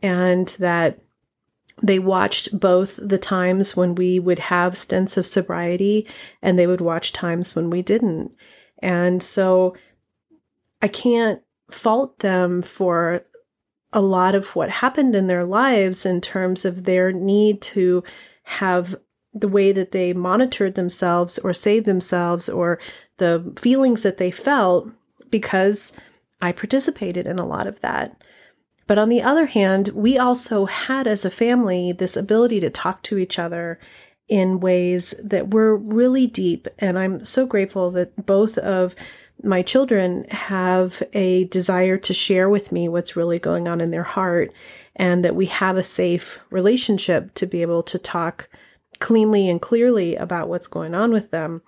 And 0.01 0.47
that 0.61 1.01
they 1.83 1.99
watched 1.99 2.59
both 2.59 2.99
the 3.03 3.19
times 3.19 3.77
when 3.77 3.95
we 3.95 4.19
would 4.19 4.39
have 4.39 4.79
stints 4.79 5.17
of 5.17 5.27
sobriety 5.27 6.07
and 6.41 6.59
they 6.59 6.67
would 6.67 6.81
watch 6.81 7.13
times 7.13 7.57
when 7.57 7.71
we 7.71 7.83
didn't. 7.83 8.35
And 8.79 9.23
so 9.23 9.77
I 10.81 10.89
can't 10.89 11.43
fault 11.71 12.21
them 12.21 12.63
for 12.63 13.25
a 13.93 14.01
lot 14.01 14.35
of 14.35 14.55
what 14.55 14.71
happened 14.71 15.15
in 15.15 15.27
their 15.27 15.45
lives 15.45 16.07
in 16.07 16.21
terms 16.21 16.65
of 16.65 16.85
their 16.85 17.13
need 17.13 17.61
to 17.61 18.03
have 18.45 18.97
the 19.35 19.49
way 19.49 19.73
that 19.73 19.93
they 19.93 20.13
monitored 20.13 20.75
themselves 20.75 21.39
or 21.39 21.53
saved 21.55 21.87
themselves 21.87 22.49
or 22.49 22.79
the 23.19 23.53
feelings 23.59 24.03
that 24.03 24.19
they 24.19 24.31
felt 24.31 24.89
because 25.31 25.93
I 26.41 26.53
participated 26.53 27.27
in 27.27 27.39
a 27.39 27.47
lot 27.47 27.67
of 27.67 27.81
that. 27.81 28.23
But 28.93 28.99
on 28.99 29.09
the 29.09 29.23
other 29.23 29.47
hand, 29.47 29.89
we 29.95 30.19
also 30.19 30.67
had 30.67 31.07
as 31.07 31.25
a 31.25 31.31
family 31.31 31.93
this 31.93 32.15
ability 32.15 32.61
to 32.61 32.69
talk 32.69 33.03
to 33.05 33.17
each 33.17 33.39
other 33.39 33.81
in 34.29 34.61
ways 34.61 35.15
that 35.25 35.55
were 35.55 35.75
really 35.75 36.27
deep. 36.27 36.69
And 36.79 36.99
I'm 36.99 37.25
so 37.25 37.47
grateful 37.47 37.91
that 37.93 38.27
both 38.27 38.59
of 38.59 38.95
my 39.43 39.63
children 39.63 40.27
have 40.29 41.03
a 41.15 41.45
desire 41.45 41.97
to 41.97 42.13
share 42.13 42.51
with 42.51 42.71
me 42.71 42.87
what's 42.87 43.17
really 43.17 43.39
going 43.39 43.67
on 43.67 43.81
in 43.81 43.93
their 43.93 44.03
heart 44.03 44.53
and 44.95 45.25
that 45.25 45.35
we 45.35 45.47
have 45.47 45.79
a 45.79 45.83
safe 45.83 46.39
relationship 46.51 47.33
to 47.37 47.47
be 47.47 47.63
able 47.63 47.83
to 47.85 47.99
talk 47.99 48.51
cleanly 48.99 49.49
and 49.49 49.63
clearly 49.63 50.17
about 50.17 50.51
what's 50.51 50.67
going 50.67 50.95
on 50.95 51.13
with 51.13 51.31
them. 51.31 51.63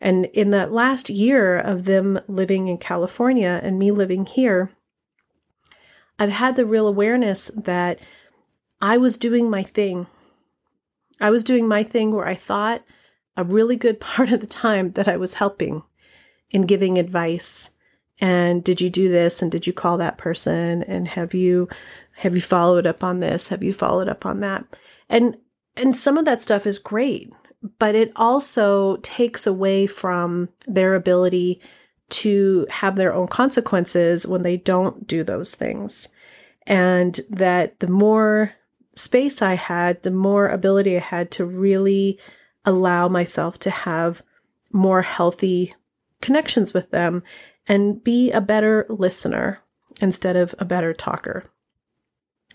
And 0.00 0.24
in 0.24 0.50
that 0.50 0.72
last 0.72 1.08
year 1.08 1.56
of 1.56 1.84
them 1.84 2.18
living 2.26 2.66
in 2.66 2.78
California 2.78 3.60
and 3.62 3.78
me 3.78 3.92
living 3.92 4.26
here, 4.26 4.72
I've 6.18 6.30
had 6.30 6.56
the 6.56 6.66
real 6.66 6.86
awareness 6.86 7.50
that 7.56 7.98
I 8.80 8.96
was 8.96 9.16
doing 9.16 9.50
my 9.50 9.62
thing. 9.62 10.06
I 11.20 11.30
was 11.30 11.44
doing 11.44 11.66
my 11.66 11.84
thing 11.84 12.12
where 12.12 12.26
I 12.26 12.34
thought 12.34 12.82
a 13.36 13.44
really 13.44 13.76
good 13.76 14.00
part 14.00 14.30
of 14.30 14.40
the 14.40 14.46
time 14.46 14.92
that 14.92 15.08
I 15.08 15.16
was 15.16 15.34
helping 15.34 15.82
in 16.50 16.62
giving 16.62 16.98
advice. 16.98 17.70
And 18.20 18.62
did 18.62 18.80
you 18.80 18.90
do 18.90 19.10
this? 19.10 19.42
And 19.42 19.50
did 19.50 19.66
you 19.66 19.72
call 19.72 19.98
that 19.98 20.18
person? 20.18 20.82
And 20.84 21.08
have 21.08 21.34
you 21.34 21.68
have 22.16 22.36
you 22.36 22.42
followed 22.42 22.86
up 22.86 23.02
on 23.02 23.18
this? 23.18 23.48
Have 23.48 23.64
you 23.64 23.72
followed 23.72 24.08
up 24.08 24.24
on 24.24 24.40
that? 24.40 24.64
And 25.08 25.36
and 25.76 25.96
some 25.96 26.16
of 26.16 26.24
that 26.24 26.42
stuff 26.42 26.66
is 26.66 26.78
great 26.78 27.32
but 27.78 27.94
it 27.94 28.12
also 28.16 28.96
takes 28.96 29.46
away 29.46 29.86
from 29.86 30.48
their 30.66 30.94
ability 30.94 31.60
to 32.14 32.66
have 32.70 32.96
their 32.96 33.12
own 33.12 33.26
consequences 33.26 34.26
when 34.26 34.42
they 34.42 34.56
don't 34.56 35.06
do 35.06 35.24
those 35.24 35.54
things 35.54 36.08
and 36.66 37.20
that 37.28 37.78
the 37.80 37.88
more 37.88 38.52
space 38.94 39.42
i 39.42 39.54
had 39.54 40.02
the 40.02 40.10
more 40.10 40.48
ability 40.48 40.96
i 40.96 41.00
had 41.00 41.30
to 41.30 41.44
really 41.44 42.18
allow 42.64 43.08
myself 43.08 43.58
to 43.58 43.70
have 43.70 44.22
more 44.72 45.02
healthy 45.02 45.74
connections 46.20 46.72
with 46.72 46.90
them 46.90 47.22
and 47.66 48.02
be 48.02 48.30
a 48.32 48.40
better 48.40 48.86
listener 48.88 49.60
instead 50.00 50.36
of 50.36 50.54
a 50.58 50.64
better 50.64 50.92
talker. 50.92 51.44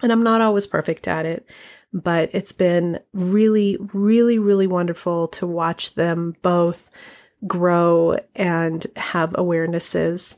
And 0.02 0.12
I'm 0.12 0.24
not 0.24 0.42
always 0.42 0.68
perfect 0.68 1.08
at 1.08 1.26
it, 1.26 1.46
but 1.94 2.30
it's 2.34 2.52
been 2.52 3.00
really, 3.14 3.78
really, 3.94 4.40
really 4.40 4.68
wonderful 4.68 5.28
to 5.30 5.48
watch 5.48 5.96
them 5.96 6.36
both 6.42 6.90
grow 7.48 8.18
and 8.36 8.86
have 8.96 9.32
awarenesses. 9.32 10.38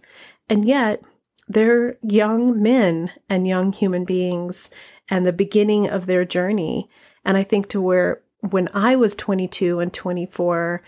And 0.50 0.66
yet, 0.66 1.02
they're 1.48 1.98
young 2.02 2.62
men 2.62 3.12
and 3.30 3.48
young 3.48 3.74
human 3.74 4.06
beings 4.06 4.72
and 5.10 5.26
the 5.26 5.34
beginning 5.34 5.90
of 5.90 6.06
their 6.06 6.24
journey. 6.24 6.90
And 7.26 7.38
I 7.38 7.44
think 7.44 7.68
to 7.70 7.82
where 7.82 8.22
when 8.40 8.70
I 8.74 8.96
was 8.96 9.16
22 9.16 9.80
and 9.80 9.94
24, 9.94 10.82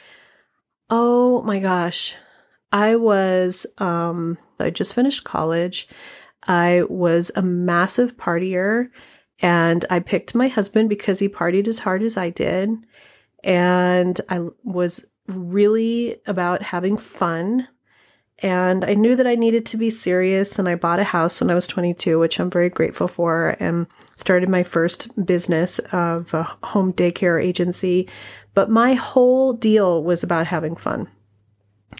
oh 0.89 1.41
my 1.43 1.59
gosh, 1.59 2.15
I 2.71 2.95
was, 2.95 3.65
um, 3.77 4.37
I 4.59 4.69
just 4.69 4.93
finished 4.93 5.23
college. 5.23 5.87
I 6.43 6.83
was 6.89 7.31
a 7.35 7.41
massive 7.41 8.17
partier 8.17 8.89
and 9.39 9.85
I 9.89 9.99
picked 9.99 10.33
my 10.33 10.47
husband 10.47 10.89
because 10.89 11.19
he 11.19 11.29
partied 11.29 11.67
as 11.67 11.79
hard 11.79 12.01
as 12.01 12.17
I 12.17 12.29
did. 12.29 12.69
And 13.43 14.19
I 14.29 14.47
was 14.63 15.05
really 15.27 16.17
about 16.25 16.61
having 16.61 16.97
fun. 16.97 17.67
And 18.39 18.83
I 18.83 18.93
knew 18.93 19.15
that 19.15 19.27
I 19.27 19.35
needed 19.35 19.65
to 19.67 19.77
be 19.77 19.89
serious. 19.89 20.59
And 20.59 20.67
I 20.67 20.75
bought 20.75 20.99
a 20.99 21.05
house 21.05 21.39
when 21.39 21.49
I 21.49 21.55
was 21.55 21.67
22, 21.67 22.19
which 22.19 22.39
I'm 22.39 22.49
very 22.49 22.69
grateful 22.69 23.07
for, 23.07 23.55
and 23.59 23.87
started 24.15 24.49
my 24.49 24.63
first 24.63 25.25
business 25.25 25.79
of 25.91 26.33
a 26.33 26.43
home 26.63 26.93
daycare 26.93 27.43
agency. 27.43 28.09
But 28.53 28.69
my 28.69 28.93
whole 28.93 29.53
deal 29.53 30.03
was 30.03 30.23
about 30.23 30.47
having 30.47 30.75
fun 30.75 31.07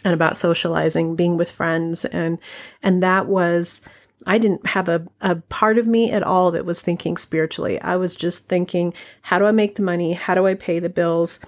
and 0.03 0.13
about 0.13 0.37
socializing, 0.37 1.15
being 1.15 1.37
with 1.37 1.51
friends. 1.51 2.05
And, 2.05 2.39
and 2.81 3.01
that 3.03 3.27
was, 3.27 3.81
I 4.25 4.37
didn't 4.37 4.65
have 4.67 4.89
a, 4.89 5.05
a 5.21 5.35
part 5.35 5.77
of 5.77 5.87
me 5.87 6.11
at 6.11 6.23
all 6.23 6.51
that 6.51 6.65
was 6.65 6.81
thinking 6.81 7.17
spiritually. 7.17 7.79
I 7.81 7.95
was 7.95 8.15
just 8.15 8.47
thinking, 8.47 8.93
how 9.21 9.39
do 9.39 9.45
I 9.45 9.51
make 9.51 9.75
the 9.75 9.81
money? 9.81 10.13
How 10.13 10.35
do 10.35 10.45
I 10.45 10.55
pay 10.55 10.79
the 10.79 10.89
bills? 10.89 11.39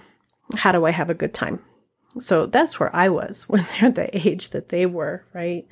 How 0.55 0.71
do 0.71 0.85
I 0.85 0.91
have 0.91 1.09
a 1.09 1.15
good 1.15 1.33
time? 1.33 1.63
So 2.19 2.45
that's 2.45 2.79
where 2.79 2.95
I 2.95 3.09
was 3.09 3.43
when 3.49 3.65
they're 3.79 3.91
the 3.91 4.27
age 4.27 4.49
that 4.49 4.69
they 4.69 4.85
were, 4.85 5.25
right? 5.33 5.67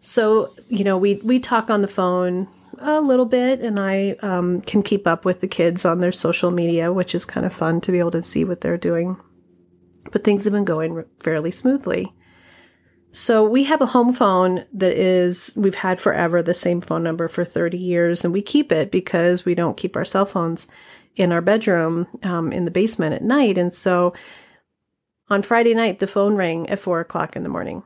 So, 0.00 0.50
you 0.68 0.84
know, 0.84 0.98
we, 0.98 1.16
we 1.24 1.40
talk 1.40 1.70
on 1.70 1.82
the 1.82 1.88
phone 1.88 2.46
a 2.78 3.00
little 3.00 3.24
bit 3.24 3.60
and 3.60 3.80
I 3.80 4.16
um, 4.20 4.60
can 4.60 4.82
keep 4.82 5.06
up 5.06 5.24
with 5.24 5.40
the 5.40 5.48
kids 5.48 5.84
on 5.84 6.00
their 6.00 6.12
social 6.12 6.50
media, 6.50 6.92
which 6.92 7.14
is 7.14 7.24
kind 7.24 7.46
of 7.46 7.54
fun 7.54 7.80
to 7.82 7.92
be 7.92 7.98
able 7.98 8.10
to 8.10 8.22
see 8.22 8.44
what 8.44 8.60
they're 8.60 8.76
doing 8.76 9.16
but 10.12 10.24
things 10.24 10.44
have 10.44 10.52
been 10.52 10.64
going 10.64 11.04
fairly 11.20 11.50
smoothly. 11.50 12.12
So 13.12 13.44
we 13.44 13.64
have 13.64 13.80
a 13.80 13.86
home 13.86 14.12
phone 14.12 14.64
that 14.72 14.92
is, 14.92 15.52
we've 15.56 15.74
had 15.74 16.00
forever, 16.00 16.42
the 16.42 16.54
same 16.54 16.80
phone 16.80 17.02
number 17.02 17.28
for 17.28 17.44
30 17.44 17.78
years, 17.78 18.24
and 18.24 18.32
we 18.32 18.42
keep 18.42 18.72
it 18.72 18.90
because 18.90 19.44
we 19.44 19.54
don't 19.54 19.76
keep 19.76 19.96
our 19.96 20.04
cell 20.04 20.26
phones 20.26 20.66
in 21.16 21.32
our 21.32 21.40
bedroom 21.40 22.06
um, 22.22 22.52
in 22.52 22.64
the 22.64 22.70
basement 22.70 23.14
at 23.14 23.22
night. 23.22 23.56
And 23.58 23.72
so 23.72 24.12
on 25.28 25.42
Friday 25.42 25.74
night, 25.74 26.00
the 26.00 26.06
phone 26.06 26.34
rang 26.34 26.68
at 26.68 26.80
four 26.80 27.00
o'clock 27.00 27.36
in 27.36 27.42
the 27.42 27.48
morning, 27.48 27.82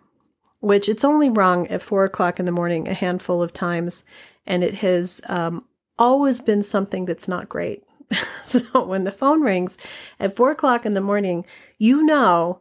which 0.60 0.88
it's 0.88 1.04
only 1.04 1.28
rung 1.28 1.66
at 1.68 1.82
four 1.82 2.04
o'clock 2.04 2.38
in 2.40 2.46
the 2.46 2.52
morning 2.52 2.88
a 2.88 2.94
handful 2.94 3.42
of 3.42 3.52
times. 3.52 4.04
And 4.46 4.64
it 4.64 4.76
has 4.76 5.20
um, 5.28 5.64
always 5.98 6.40
been 6.40 6.62
something 6.62 7.04
that's 7.04 7.28
not 7.28 7.48
great. 7.48 7.84
so 8.44 8.84
when 8.84 9.04
the 9.04 9.12
phone 9.12 9.42
rings 9.42 9.76
at 10.18 10.34
four 10.34 10.50
o'clock 10.50 10.86
in 10.86 10.94
the 10.94 11.00
morning, 11.00 11.44
you 11.78 12.02
know 12.02 12.60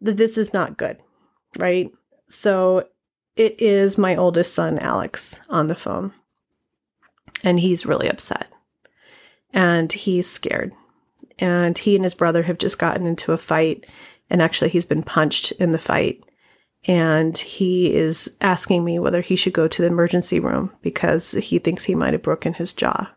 that 0.00 0.16
this 0.16 0.36
is 0.36 0.52
not 0.52 0.76
good, 0.76 0.98
right? 1.58 1.90
So 2.28 2.86
it 3.36 3.60
is 3.60 3.96
my 3.96 4.16
oldest 4.16 4.54
son, 4.54 4.78
Alex, 4.78 5.40
on 5.48 5.68
the 5.68 5.74
phone. 5.74 6.12
And 7.42 7.60
he's 7.60 7.86
really 7.86 8.08
upset. 8.08 8.48
And 9.52 9.92
he's 9.92 10.30
scared. 10.30 10.72
And 11.38 11.78
he 11.78 11.94
and 11.94 12.04
his 12.04 12.14
brother 12.14 12.42
have 12.42 12.58
just 12.58 12.78
gotten 12.78 13.06
into 13.06 13.32
a 13.32 13.38
fight. 13.38 13.86
And 14.30 14.42
actually, 14.42 14.70
he's 14.70 14.86
been 14.86 15.02
punched 15.02 15.52
in 15.52 15.72
the 15.72 15.78
fight. 15.78 16.22
And 16.84 17.36
he 17.36 17.94
is 17.94 18.36
asking 18.40 18.84
me 18.84 18.98
whether 18.98 19.20
he 19.20 19.36
should 19.36 19.52
go 19.52 19.68
to 19.68 19.82
the 19.82 19.88
emergency 19.88 20.38
room 20.38 20.72
because 20.80 21.32
he 21.32 21.58
thinks 21.58 21.84
he 21.84 21.94
might 21.94 22.12
have 22.12 22.22
broken 22.22 22.54
his 22.54 22.72
jaw. 22.72 23.12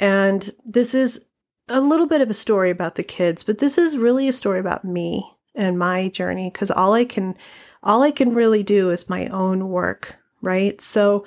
And 0.00 0.50
this 0.64 0.94
is 0.94 1.26
a 1.68 1.80
little 1.80 2.06
bit 2.06 2.20
of 2.20 2.30
a 2.30 2.34
story 2.34 2.70
about 2.70 2.94
the 2.94 3.02
kids, 3.02 3.42
but 3.42 3.58
this 3.58 3.76
is 3.76 3.98
really 3.98 4.28
a 4.28 4.32
story 4.32 4.58
about 4.58 4.84
me 4.84 5.30
and 5.54 5.78
my 5.78 6.08
journey 6.08 6.50
because 6.50 6.70
all 6.70 6.94
I 6.94 7.04
can 7.04 7.36
all 7.82 8.02
I 8.02 8.10
can 8.10 8.34
really 8.34 8.62
do 8.62 8.90
is 8.90 9.10
my 9.10 9.26
own 9.26 9.68
work, 9.68 10.16
right? 10.40 10.80
So 10.80 11.24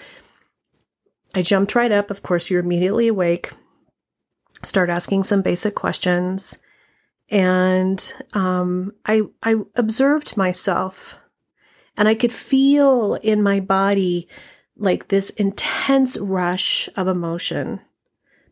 I 1.34 1.42
jumped 1.42 1.76
right 1.76 1.92
up. 1.92 2.12
Of 2.12 2.24
course, 2.24 2.50
you're 2.50 2.60
immediately 2.60 3.08
awake. 3.08 3.52
Start 4.66 4.90
asking 4.90 5.24
some 5.24 5.42
basic 5.42 5.76
questions, 5.76 6.58
and 7.30 8.14
um, 8.34 8.94
I 9.06 9.22
I 9.42 9.56
observed 9.76 10.38
myself, 10.38 11.18
and 11.98 12.08
I 12.08 12.16
could 12.16 12.34
feel 12.34 13.16
in 13.16 13.42
my 13.42 13.60
body 13.60 14.28
like 14.78 15.08
this 15.08 15.30
intense 15.32 16.18
rush 16.18 16.90
of 16.96 17.08
emotion 17.08 17.82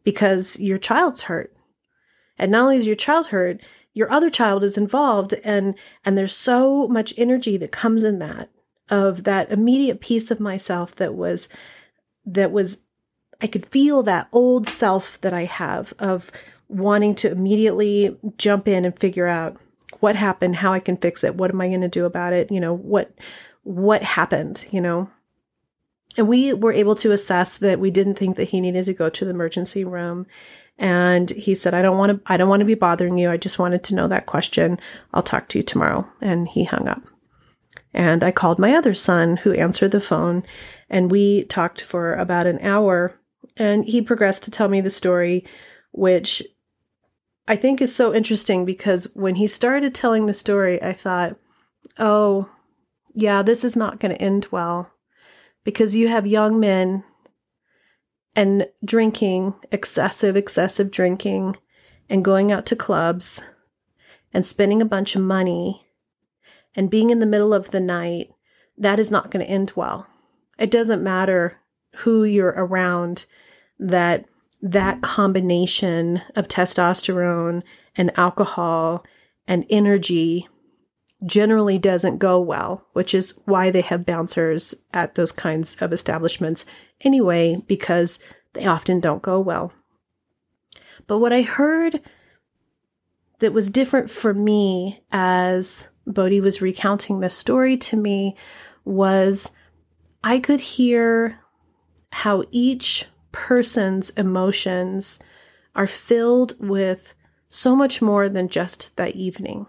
because 0.04 0.60
your 0.60 0.78
child's 0.78 1.24
hurt 1.24 1.56
and 2.40 2.52
not 2.52 2.64
only 2.64 2.78
is 2.78 2.88
your 2.88 2.96
child 2.96 3.28
hurt, 3.28 3.62
your 3.94 4.12
other 4.12 4.30
child 4.30 4.64
is 4.64 4.78
involved 4.78 5.34
and 5.44 5.76
and 6.06 6.18
there's 6.18 6.36
so 6.36 6.88
much 6.88 7.14
energy 7.18 7.58
that 7.58 7.72
comes 7.72 8.04
in 8.04 8.20
that 8.20 8.50
of 8.90 9.26
that 9.26 9.52
immediate 9.52 10.00
piece 10.00 10.32
of 10.32 10.40
myself 10.40 10.96
that 10.96 11.14
was 11.14 11.50
that 12.34 12.52
was 12.52 12.78
I 13.42 13.48
could 13.48 13.66
feel 13.68 14.04
that 14.04 14.28
old 14.32 14.68
self 14.68 15.20
that 15.22 15.34
I 15.34 15.46
have 15.46 15.94
of 16.00 16.32
wanting 16.68 17.16
to 17.16 17.32
immediately 17.32 18.18
jump 18.38 18.68
in 18.68 18.86
and 18.86 18.98
figure 18.98 19.28
out 19.28 19.58
what 20.00 20.16
happened, 20.16 20.58
how 20.58 20.74
I 20.74 20.80
can 20.80 20.98
fix 20.98 21.24
it, 21.24 21.36
what 21.36 21.52
am 21.52 21.62
I 21.62 21.68
going 21.68 21.82
to 21.82 21.88
do 21.88 22.06
about 22.06 22.34
it, 22.34 22.52
you 22.52 22.60
know, 22.60 22.74
what 22.74 23.12
what 23.64 24.04
happened, 24.04 24.66
you 24.72 24.82
know. 24.82 25.10
And 26.18 26.28
we 26.28 26.54
were 26.54 26.74
able 26.74 26.96
to 26.96 27.12
assess 27.12 27.58
that 27.60 27.80
we 27.80 27.92
didn't 27.92 28.16
think 28.16 28.36
that 28.38 28.50
he 28.50 28.62
needed 28.62 28.86
to 28.86 28.94
go 28.94 29.10
to 29.10 29.26
the 29.26 29.32
emergency 29.32 29.84
room. 29.84 30.26
And 30.78 31.30
he 31.30 31.56
said 31.56 31.74
i 31.74 31.82
don't 31.82 31.98
want 31.98 32.12
to 32.12 32.32
i 32.32 32.38
don't 32.38 32.50
want 32.50 32.62
to 32.62 32.66
be 32.66 32.76
bothering 32.76 33.18
you. 33.18 33.30
I 33.30 33.38
just 33.38 33.60
wanted 33.60 33.84
to 33.86 33.96
know 33.96 34.08
that 34.08 34.26
question. 34.26 34.80
I'll 35.14 35.24
talk 35.24 35.48
to 35.50 35.60
you 35.60 35.64
tomorrow. 35.64 36.08
And 36.22 36.48
he 36.48 36.64
hung 36.66 36.88
up. 36.88 37.02
And 37.94 38.24
I 38.24 38.32
called 38.32 38.60
my 38.60 38.76
other 38.76 38.94
son, 38.94 39.38
who 39.38 39.54
answered 39.54 39.92
the 39.92 40.02
phone, 40.02 40.44
and 40.90 41.12
we 41.12 41.44
talked 41.44 41.82
for 41.82 42.14
about 42.16 42.48
an 42.48 42.60
hour. 42.60 43.16
And 43.58 43.86
he 43.86 44.02
progressed 44.02 44.44
to 44.44 44.52
tell 44.52 44.70
me 44.70 44.82
the 44.82 44.90
story, 44.90 45.46
which 45.92 46.42
I 47.48 47.56
think 47.56 47.82
is 47.82 47.94
so 47.94 48.14
interesting 48.14 48.66
because 48.66 49.10
when 49.14 49.36
he 49.36 49.48
started 49.48 49.94
telling 49.94 50.26
the 50.26 50.34
story, 50.34 50.82
I 50.82 50.94
thought, 50.94 51.36
oh, 51.98 52.50
yeah, 53.14 53.42
this 53.42 53.64
is 53.64 53.76
not 53.76 54.00
going 54.00 54.16
to 54.16 54.22
end 54.22 54.48
well 54.52 54.92
because 55.64 55.96
you 55.96 56.08
have 56.08 56.26
young 56.28 56.60
men 56.60 57.04
and 58.36 58.68
drinking, 58.86 59.56
excessive, 59.72 60.38
excessive 60.38 60.92
drinking, 60.92 61.58
and 62.10 62.24
going 62.24 62.52
out 62.52 62.66
to 62.68 62.76
clubs 62.76 63.42
and 64.34 64.46
spending 64.46 64.82
a 64.82 64.86
bunch 64.86 65.16
of 65.16 65.22
money 65.22 65.88
and 66.76 66.90
being 66.90 67.10
in 67.10 67.20
the 67.20 67.26
middle 67.26 67.54
of 67.54 67.72
the 67.72 67.80
night. 67.80 68.30
That 68.78 69.00
is 69.00 69.12
not 69.12 69.32
going 69.32 69.46
to 69.46 69.52
end 69.52 69.74
well. 69.76 70.08
It 70.60 70.70
doesn't 70.70 71.04
matter 71.04 71.58
who 71.96 72.24
you're 72.24 72.54
around, 72.56 73.26
that 73.80 74.26
that 74.62 75.02
combination 75.02 76.22
of 76.36 76.50
testosterone 76.50 77.64
and 77.96 78.12
alcohol 78.18 79.06
and 79.48 79.66
energy 79.70 80.48
generally 81.26 81.78
doesn't 81.78 82.18
go 82.18 82.40
well, 82.40 82.86
which 82.94 83.14
is 83.14 83.40
why 83.46 83.72
they 83.72 83.82
have 83.82 84.06
bouncers 84.06 84.76
at 84.94 85.16
those 85.16 85.32
kinds 85.32 85.76
of 85.82 85.94
establishments 85.94 86.66
anyway, 87.02 87.62
because 87.68 88.20
they 88.54 88.66
often 88.66 89.00
don't 89.00 89.22
go 89.22 89.40
well. 89.40 89.72
But 91.08 91.20
what 91.20 91.34
I 91.34 91.42
heard 91.42 92.02
that 93.40 93.54
was 93.54 93.70
different 93.70 94.12
for 94.12 94.34
me 94.34 95.04
as 95.12 95.90
Bodhi 96.06 96.42
was 96.42 96.62
recounting 96.62 97.20
this 97.20 97.36
story 97.36 97.78
to 97.78 97.96
me 97.96 98.36
was 98.84 99.56
I 100.24 100.40
could 100.40 100.60
hear 100.62 101.40
how 102.12 102.44
each 102.52 103.06
person's 103.32 104.10
emotions 104.12 105.20
are 105.76 105.88
filled 105.88 106.56
with 106.60 107.14
so 107.48 107.76
much 107.76 108.02
more 108.02 108.30
than 108.30 108.50
just 108.50 108.96
that 108.98 109.16
evening. 109.16 109.68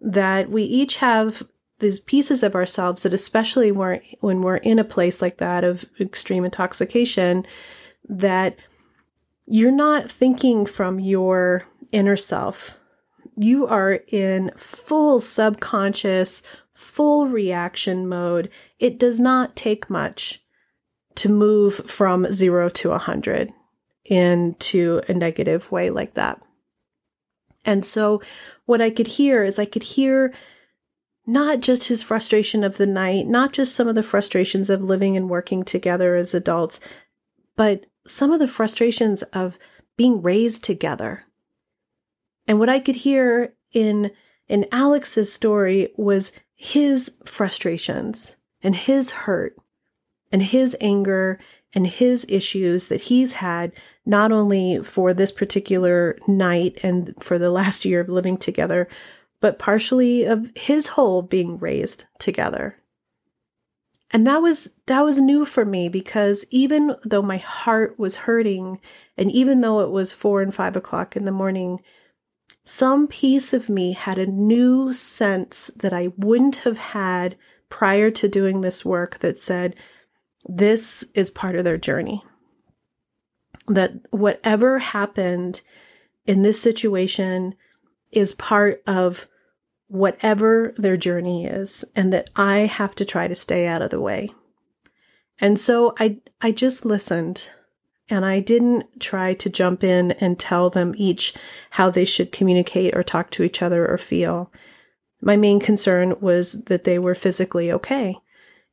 That 0.00 0.50
we 0.50 0.64
each 0.64 0.98
have 0.98 1.44
these 1.78 1.98
pieces 1.98 2.42
of 2.42 2.54
ourselves 2.54 3.02
that 3.02 3.14
especially 3.14 3.70
when 3.72 4.42
we're 4.42 4.56
in 4.56 4.78
a 4.78 4.84
place 4.84 5.20
like 5.20 5.38
that 5.38 5.64
of 5.64 5.84
extreme 6.00 6.44
intoxication 6.44 7.46
that 8.08 8.56
you're 9.46 9.70
not 9.70 10.10
thinking 10.10 10.66
from 10.66 10.98
your 10.98 11.64
inner 11.92 12.16
self. 12.16 12.76
You 13.36 13.66
are 13.66 14.00
in 14.08 14.52
full 14.56 15.20
subconscious 15.20 16.42
full 16.74 17.28
reaction 17.28 18.08
mode 18.08 18.50
it 18.78 18.98
does 18.98 19.20
not 19.20 19.56
take 19.56 19.88
much 19.88 20.42
to 21.14 21.28
move 21.28 21.76
from 21.88 22.30
0 22.32 22.68
to 22.68 22.88
a 22.88 22.92
100 22.92 23.52
into 24.04 25.00
a 25.08 25.14
negative 25.14 25.70
way 25.70 25.88
like 25.88 26.14
that 26.14 26.40
and 27.64 27.84
so 27.84 28.20
what 28.66 28.80
I 28.80 28.90
could 28.90 29.06
hear 29.06 29.44
is 29.44 29.58
I 29.58 29.64
could 29.64 29.82
hear 29.82 30.32
not 31.26 31.60
just 31.60 31.88
his 31.88 32.02
frustration 32.02 32.62
of 32.62 32.76
the 32.76 32.86
night, 32.86 33.26
not 33.26 33.52
just 33.52 33.74
some 33.74 33.88
of 33.88 33.94
the 33.94 34.02
frustrations 34.02 34.68
of 34.68 34.82
living 34.82 35.16
and 35.16 35.30
working 35.30 35.64
together 35.64 36.16
as 36.16 36.34
adults, 36.34 36.80
but 37.56 37.86
some 38.06 38.30
of 38.30 38.40
the 38.40 38.48
frustrations 38.48 39.22
of 39.22 39.58
being 39.96 40.20
raised 40.20 40.62
together. 40.62 41.24
And 42.46 42.58
what 42.58 42.68
I 42.68 42.80
could 42.80 42.96
hear 42.96 43.54
in 43.72 44.10
in 44.46 44.66
Alex's 44.70 45.32
story 45.32 45.90
was 45.96 46.32
his 46.56 47.12
frustrations 47.24 48.36
and 48.62 48.74
his 48.74 49.10
hurt 49.10 49.56
and 50.32 50.42
his 50.42 50.76
anger 50.80 51.38
and 51.74 51.86
his 51.86 52.24
issues 52.28 52.88
that 52.88 53.02
he's 53.02 53.34
had 53.34 53.72
not 54.06 54.32
only 54.32 54.80
for 54.82 55.12
this 55.12 55.32
particular 55.32 56.16
night 56.26 56.78
and 56.82 57.14
for 57.20 57.38
the 57.38 57.50
last 57.50 57.84
year 57.84 58.00
of 58.00 58.08
living 58.08 58.36
together, 58.36 58.88
but 59.40 59.58
partially 59.58 60.24
of 60.24 60.50
his 60.54 60.88
whole 60.88 61.22
being 61.22 61.58
raised 61.58 62.04
together. 62.18 62.76
And 64.10 64.26
that 64.26 64.40
was 64.40 64.70
that 64.86 65.04
was 65.04 65.20
new 65.20 65.44
for 65.44 65.64
me 65.64 65.88
because 65.88 66.44
even 66.50 66.94
though 67.04 67.22
my 67.22 67.38
heart 67.38 67.98
was 67.98 68.14
hurting, 68.14 68.78
and 69.16 69.30
even 69.32 69.60
though 69.60 69.80
it 69.80 69.90
was 69.90 70.12
four 70.12 70.40
and 70.40 70.54
five 70.54 70.76
o'clock 70.76 71.16
in 71.16 71.24
the 71.24 71.32
morning, 71.32 71.80
some 72.64 73.06
piece 73.06 73.52
of 73.52 73.68
me 73.68 73.92
had 73.92 74.18
a 74.18 74.26
new 74.26 74.92
sense 74.92 75.70
that 75.76 75.92
I 75.92 76.12
wouldn't 76.16 76.56
have 76.56 76.78
had 76.78 77.36
prior 77.68 78.10
to 78.12 78.28
doing 78.28 78.60
this 78.60 78.84
work 78.84 79.18
that 79.20 79.38
said, 79.38 79.76
this 80.46 81.04
is 81.14 81.30
part 81.30 81.56
of 81.56 81.64
their 81.64 81.78
journey 81.78 82.22
that 83.66 83.92
whatever 84.10 84.78
happened 84.78 85.62
in 86.26 86.42
this 86.42 86.60
situation 86.60 87.54
is 88.12 88.34
part 88.34 88.82
of 88.86 89.26
whatever 89.88 90.74
their 90.76 90.96
journey 90.96 91.46
is 91.46 91.84
and 91.94 92.12
that 92.12 92.28
I 92.36 92.58
have 92.60 92.94
to 92.96 93.04
try 93.04 93.28
to 93.28 93.34
stay 93.34 93.66
out 93.66 93.82
of 93.82 93.90
the 93.90 94.00
way. 94.00 94.30
And 95.38 95.58
so 95.58 95.94
I 95.98 96.18
I 96.40 96.52
just 96.52 96.84
listened 96.84 97.50
and 98.08 98.24
I 98.24 98.40
didn't 98.40 99.00
try 99.00 99.34
to 99.34 99.48
jump 99.48 99.82
in 99.82 100.12
and 100.12 100.38
tell 100.38 100.70
them 100.70 100.94
each 100.96 101.34
how 101.70 101.90
they 101.90 102.04
should 102.04 102.32
communicate 102.32 102.94
or 102.94 103.02
talk 103.02 103.30
to 103.32 103.42
each 103.42 103.62
other 103.62 103.86
or 103.86 103.96
feel. 103.98 104.52
My 105.20 105.36
main 105.36 105.58
concern 105.58 106.16
was 106.20 106.64
that 106.64 106.84
they 106.84 106.98
were 106.98 107.14
physically 107.14 107.72
okay. 107.72 108.16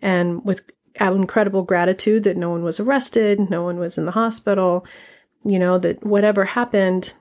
And 0.02 0.44
with 0.44 0.62
incredible 1.00 1.64
gratitude 1.64 2.24
that 2.26 2.36
no 2.36 2.50
one 2.50 2.64
was 2.64 2.80
arrested, 2.80 3.50
no 3.50 3.64
one 3.64 3.80
was 3.80 3.98
in 3.98 4.06
the 4.06 4.12
hospital, 4.12 4.86
you 5.46 5.58
know, 5.58 5.80
that 5.80 6.06
whatever 6.06 6.46
happened, 6.46 7.14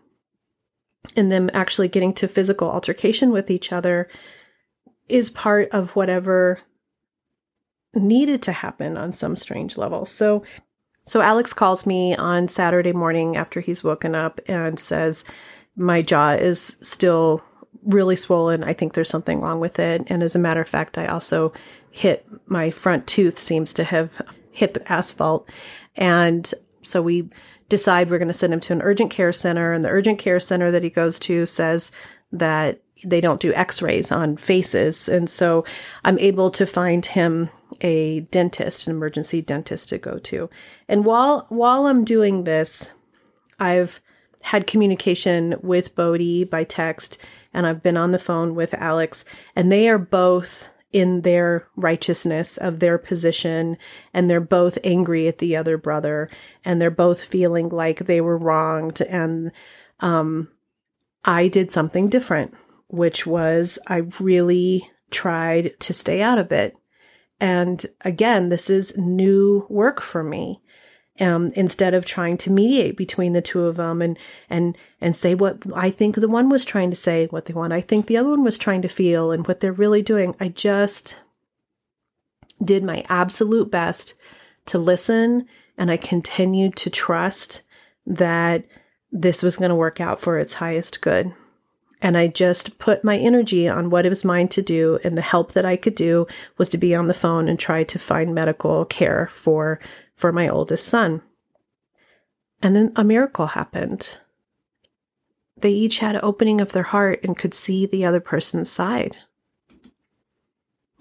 and 1.17 1.31
them 1.31 1.51
actually 1.55 1.89
getting 1.89 2.13
to 2.15 2.29
physical 2.29 2.71
altercation 2.71 3.31
with 3.31 3.51
each 3.51 3.73
other 3.73 4.09
is 5.09 5.31
part 5.31 5.69
of 5.71 5.91
whatever 5.91 6.61
needed 7.95 8.43
to 8.43 8.53
happen 8.53 8.97
on 8.97 9.13
some 9.13 9.37
strange 9.37 9.77
level. 9.77 10.05
So 10.05 10.45
so 11.11 11.21
Alex 11.23 11.53
calls 11.53 11.87
me 11.87 12.15
on 12.15 12.47
Saturday 12.47 12.93
morning 12.93 13.37
after 13.37 13.61
he's 13.61 13.83
woken 13.83 14.15
up 14.15 14.41
and 14.47 14.79
says 14.79 15.25
my 15.75 16.03
jaw 16.03 16.35
is 16.35 16.77
still 16.83 17.43
really 17.83 18.15
swollen. 18.15 18.63
I 18.63 18.75
think 18.75 18.93
there's 18.93 19.09
something 19.09 19.41
wrong 19.41 19.59
with 19.59 19.81
it. 19.81 20.05
And 20.07 20.23
as 20.23 20.37
a 20.37 20.39
matter 20.39 20.61
of 20.61 20.69
fact, 20.69 20.99
I 20.99 21.07
also 21.07 21.53
hit 21.91 22.25
my 22.47 22.71
front 22.71 23.09
tooth 23.09 23.41
seems 23.41 23.75
to 23.75 23.83
have 23.83 24.23
hit 24.53 24.75
the 24.75 24.93
asphalt. 24.93 25.51
And 25.97 26.49
so 26.83 27.03
we 27.03 27.29
decide 27.69 28.09
we're 28.09 28.19
going 28.19 28.29
to 28.29 28.33
send 28.33 28.53
him 28.53 28.61
to 28.61 28.73
an 28.73 28.83
urgent 28.83 29.11
care 29.11 29.33
center. 29.33 29.73
And 29.73 29.83
the 29.83 29.91
urgent 29.91 30.21
care 30.21 30.39
center 30.39 30.71
that 30.71 30.85
he 30.85 30.91
goes 30.91 31.19
to 31.19 31.45
says 31.45 31.91
that 32.31 32.83
they 33.05 33.21
don't 33.21 33.41
do 33.41 33.53
x-rays 33.55 34.13
on 34.13 34.37
faces. 34.37 35.09
And 35.09 35.29
so 35.29 35.65
I'm 36.05 36.19
able 36.19 36.51
to 36.53 36.67
find 36.67 37.05
him 37.05 37.51
a 37.81 38.21
dentist, 38.21 38.87
an 38.87 38.95
emergency 38.95 39.41
dentist 39.41 39.89
to 39.91 39.99
go 39.99 40.19
to. 40.19 40.51
And 40.89 41.05
while, 41.05 41.47
while 41.49 41.87
I'm 41.87 42.05
doing 42.05 42.45
this, 42.45 42.95
I've 43.59 44.01
had 44.43 44.67
communication 44.67 45.57
with 45.63 45.95
Bodhi 45.95 46.45
by 46.45 46.65
text 46.65 47.19
and 47.53 47.67
I've 47.67 47.83
been 47.83 47.97
on 47.97 48.11
the 48.11 48.19
phone 48.19 48.55
with 48.55 48.73
Alex 48.75 49.25
and 49.55 49.71
they 49.71 49.89
are 49.89 49.99
both 49.99 50.67
in 50.93 51.21
their 51.21 51.69
righteousness 51.77 52.57
of 52.57 52.81
their 52.81 52.99
position 52.99 53.77
and 54.13 54.29
they're 54.29 54.41
both 54.41 54.79
angry 54.83 55.29
at 55.29 55.39
the 55.39 55.55
other 55.57 55.79
brother 55.79 56.29
and 56.65 56.81
they're 56.81 56.91
both 56.91 57.23
feeling 57.23 57.69
like 57.69 58.01
they 58.01 58.21
were 58.21 58.37
wronged 58.37 59.01
and 59.03 59.53
um 60.01 60.49
I 61.25 61.49
did 61.49 61.71
something 61.71 62.09
different 62.09 62.55
which 62.91 63.27
was 63.27 63.79
I 63.87 64.03
really 64.19 64.91
tried 65.11 65.79
to 65.81 65.93
stay 65.93 66.23
out 66.23 66.39
of 66.39 66.53
it 66.53 66.77
and 67.41 67.85
again 68.03 68.49
this 68.49 68.71
is 68.71 68.97
new 68.97 69.67
work 69.69 70.01
for 70.01 70.23
me 70.23 70.61
um, 71.21 71.53
instead 71.55 71.93
of 71.93 72.05
trying 72.05 72.39
to 72.39 72.51
mediate 72.51 72.97
between 72.97 73.35
the 73.35 73.43
two 73.43 73.65
of 73.65 73.77
them 73.77 74.01
and 74.01 74.19
and 74.49 74.77
and 75.01 75.15
say 75.15 75.35
what 75.35 75.59
I 75.75 75.91
think 75.91 76.17
the 76.17 76.29
one 76.29 76.49
was 76.49 76.65
trying 76.65 76.91
to 76.91 76.97
say, 76.97 77.27
what 77.27 77.45
the 77.45 77.53
one 77.53 77.73
I 77.73 77.81
think 77.81 78.07
the 78.07 78.17
other 78.17 78.31
one 78.31 78.43
was 78.43 78.59
trying 78.59 78.83
to 78.83 78.89
feel, 78.89 79.31
and 79.31 79.47
what 79.47 79.61
they're 79.61 79.73
really 79.73 80.03
doing. 80.03 80.35
I 80.41 80.49
just 80.49 81.17
did 82.65 82.83
my 82.83 83.05
absolute 83.09 83.71
best 83.71 84.15
to 84.67 84.79
listen, 84.79 85.47
and 85.77 85.91
I 85.91 85.97
continued 85.97 86.77
to 86.77 86.91
trust 86.91 87.63
that 88.07 88.65
this 89.13 89.43
was 89.43 89.57
going 89.57 89.71
to 89.71 89.75
work 89.75 90.01
out 90.01 90.21
for 90.21 90.39
its 90.39 90.55
highest 90.55 91.01
good. 91.01 91.33
And 92.03 92.17
I 92.17 92.29
just 92.29 92.79
put 92.79 93.05
my 93.05 93.19
energy 93.19 93.69
on 93.69 93.91
what 93.91 94.07
it 94.07 94.09
was 94.09 94.25
mine 94.25 94.49
to 94.49 94.63
do. 94.63 94.99
And 95.05 95.17
the 95.17 95.23
help 95.23 95.53
that 95.53 95.67
I 95.67 95.77
could 95.77 95.95
do 95.95 96.27
was 96.57 96.69
to 96.71 96.79
be 96.79 96.95
on 96.95 97.09
the 97.09 97.15
phone 97.15 97.49
and 97.49 97.59
try 97.59 97.85
to 97.85 97.99
find 97.99 98.35
medical 98.35 98.85
care 98.85 99.31
for 99.35 99.81
for 100.17 100.33
my 100.33 100.49
oldest 100.49 100.87
son. 100.87 101.23
And 102.63 102.77
then 102.77 102.93
a 102.97 103.05
miracle 103.05 103.49
happened. 103.49 104.19
They 105.57 105.71
each 105.71 105.99
had 105.99 106.15
an 106.15 106.21
opening 106.23 106.61
of 106.61 106.73
their 106.73 106.85
heart 106.85 107.21
and 107.23 107.37
could 107.37 107.55
see 107.55 107.87
the 107.87 108.05
other 108.05 108.21
person's 108.21 108.71
side. 108.71 109.17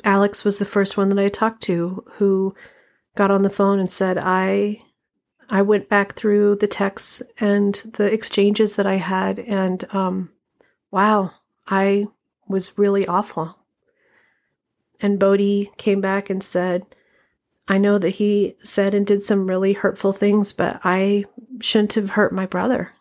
Alex 0.04 0.46
was 0.46 0.58
the 0.58 0.66
first 0.66 0.98
one 0.98 1.10
that 1.10 1.20
I 1.20 1.30
talked 1.30 1.62
to 1.64 2.06
who 2.14 2.56
got 3.16 3.32
on 3.32 3.44
the 3.44 3.50
phone 3.50 3.80
and 3.80 3.92
said, 3.92 4.18
I 4.18 4.82
I 5.50 5.64
went 5.64 5.90
back 5.90 6.16
through 6.16 6.58
the 6.58 6.68
texts 6.68 7.24
and 7.40 7.74
the 7.96 8.06
exchanges 8.06 8.76
that 8.76 8.86
I 8.86 8.96
had, 8.96 9.40
and 9.40 9.84
um, 9.94 10.30
wow, 10.92 11.32
I 11.68 12.08
was 12.48 12.78
really 12.78 13.08
awful. 13.08 13.58
And 15.02 15.20
Bodhi 15.20 15.72
came 15.78 16.02
back 16.02 16.30
and 16.30 16.44
said, 16.44 16.86
I 17.68 17.78
know 17.78 18.00
that 18.00 18.10
he 18.10 18.56
said 18.64 18.94
and 18.94 19.06
did 19.06 19.22
some 19.22 19.48
really 19.48 19.74
hurtful 19.74 20.12
things, 20.12 20.52
but 20.54 20.82
I 20.84 21.26
shouldn't 21.62 21.94
have 21.94 22.12
hurt 22.12 22.34
my 22.34 22.46
brother. 22.48 22.94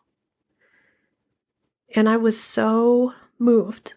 And 1.94 2.08
I 2.08 2.18
was 2.18 2.38
so 2.38 3.14
moved. 3.38 3.94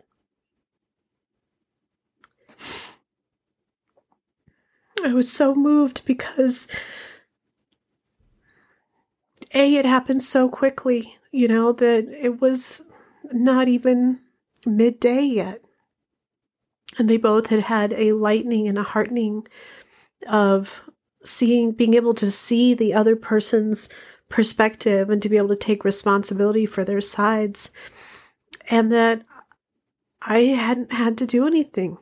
I 5.04 5.14
was 5.14 5.32
so 5.32 5.54
moved 5.54 6.04
because 6.06 6.68
A, 9.54 9.76
it 9.76 9.86
happened 9.86 10.24
so 10.24 10.48
quickly, 10.48 11.18
you 11.32 11.48
know, 11.48 11.74
that 11.74 12.08
it 12.08 12.40
was 12.40 12.82
not 13.34 13.68
even 13.68 14.20
midday 14.66 15.22
yet. 15.22 15.62
And 16.98 17.10
they 17.10 17.18
both 17.18 17.48
had 17.48 17.62
had 17.62 17.94
a 17.94 18.12
lightening 18.14 18.68
and 18.68 18.78
a 18.78 18.84
heartening 18.84 19.48
of 20.28 20.82
seeing, 21.24 21.72
being 21.72 21.94
able 21.94 22.14
to 22.16 22.30
see 22.30 22.74
the 22.74 22.94
other 22.94 23.16
person's 23.16 23.90
perspective 24.30 25.10
and 25.10 25.22
to 25.22 25.30
be 25.30 25.38
able 25.38 25.50
to 25.50 25.56
take 25.56 25.86
responsibility 25.86 26.66
for 26.66 26.84
their 26.84 27.02
sides. 27.02 27.72
And 28.70 28.92
that 28.92 29.24
I 30.22 30.40
hadn't 30.40 30.92
had 30.92 31.18
to 31.20 31.26
do 31.26 31.48
anything, 31.48 31.98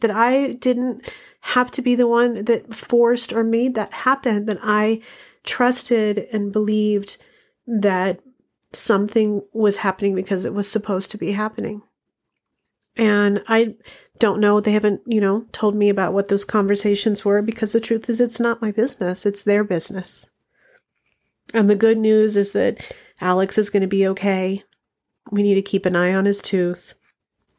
that 0.00 0.10
I 0.10 0.52
didn't 0.52 1.02
have 1.40 1.70
to 1.72 1.82
be 1.82 1.94
the 1.94 2.06
one 2.06 2.44
that 2.44 2.74
forced 2.74 3.32
or 3.32 3.44
made 3.44 3.74
that 3.74 3.92
happen, 3.92 4.46
that 4.46 4.58
I 4.62 5.02
trusted 5.44 6.28
and 6.32 6.52
believed 6.52 7.16
that 7.66 8.20
something 8.72 9.42
was 9.52 9.78
happening 9.78 10.14
because 10.14 10.44
it 10.44 10.54
was 10.54 10.70
supposed 10.70 11.10
to 11.10 11.18
be 11.18 11.32
happening. 11.32 11.82
And 12.96 13.42
I 13.46 13.76
don't 14.18 14.40
know, 14.40 14.60
they 14.60 14.72
haven't, 14.72 15.02
you 15.06 15.20
know, 15.20 15.46
told 15.52 15.76
me 15.76 15.88
about 15.88 16.12
what 16.12 16.28
those 16.28 16.44
conversations 16.44 17.24
were 17.24 17.40
because 17.42 17.72
the 17.72 17.80
truth 17.80 18.10
is 18.10 18.20
it's 18.20 18.40
not 18.40 18.60
my 18.60 18.72
business, 18.72 19.24
it's 19.24 19.42
their 19.42 19.62
business. 19.62 20.30
And 21.54 21.70
the 21.70 21.76
good 21.76 21.98
news 21.98 22.36
is 22.36 22.52
that 22.52 22.84
Alex 23.20 23.56
is 23.56 23.70
going 23.70 23.82
to 23.82 23.86
be 23.86 24.06
okay. 24.08 24.64
We 25.30 25.42
need 25.42 25.54
to 25.54 25.62
keep 25.62 25.86
an 25.86 25.96
eye 25.96 26.12
on 26.12 26.24
his 26.24 26.42
tooth. 26.42 26.94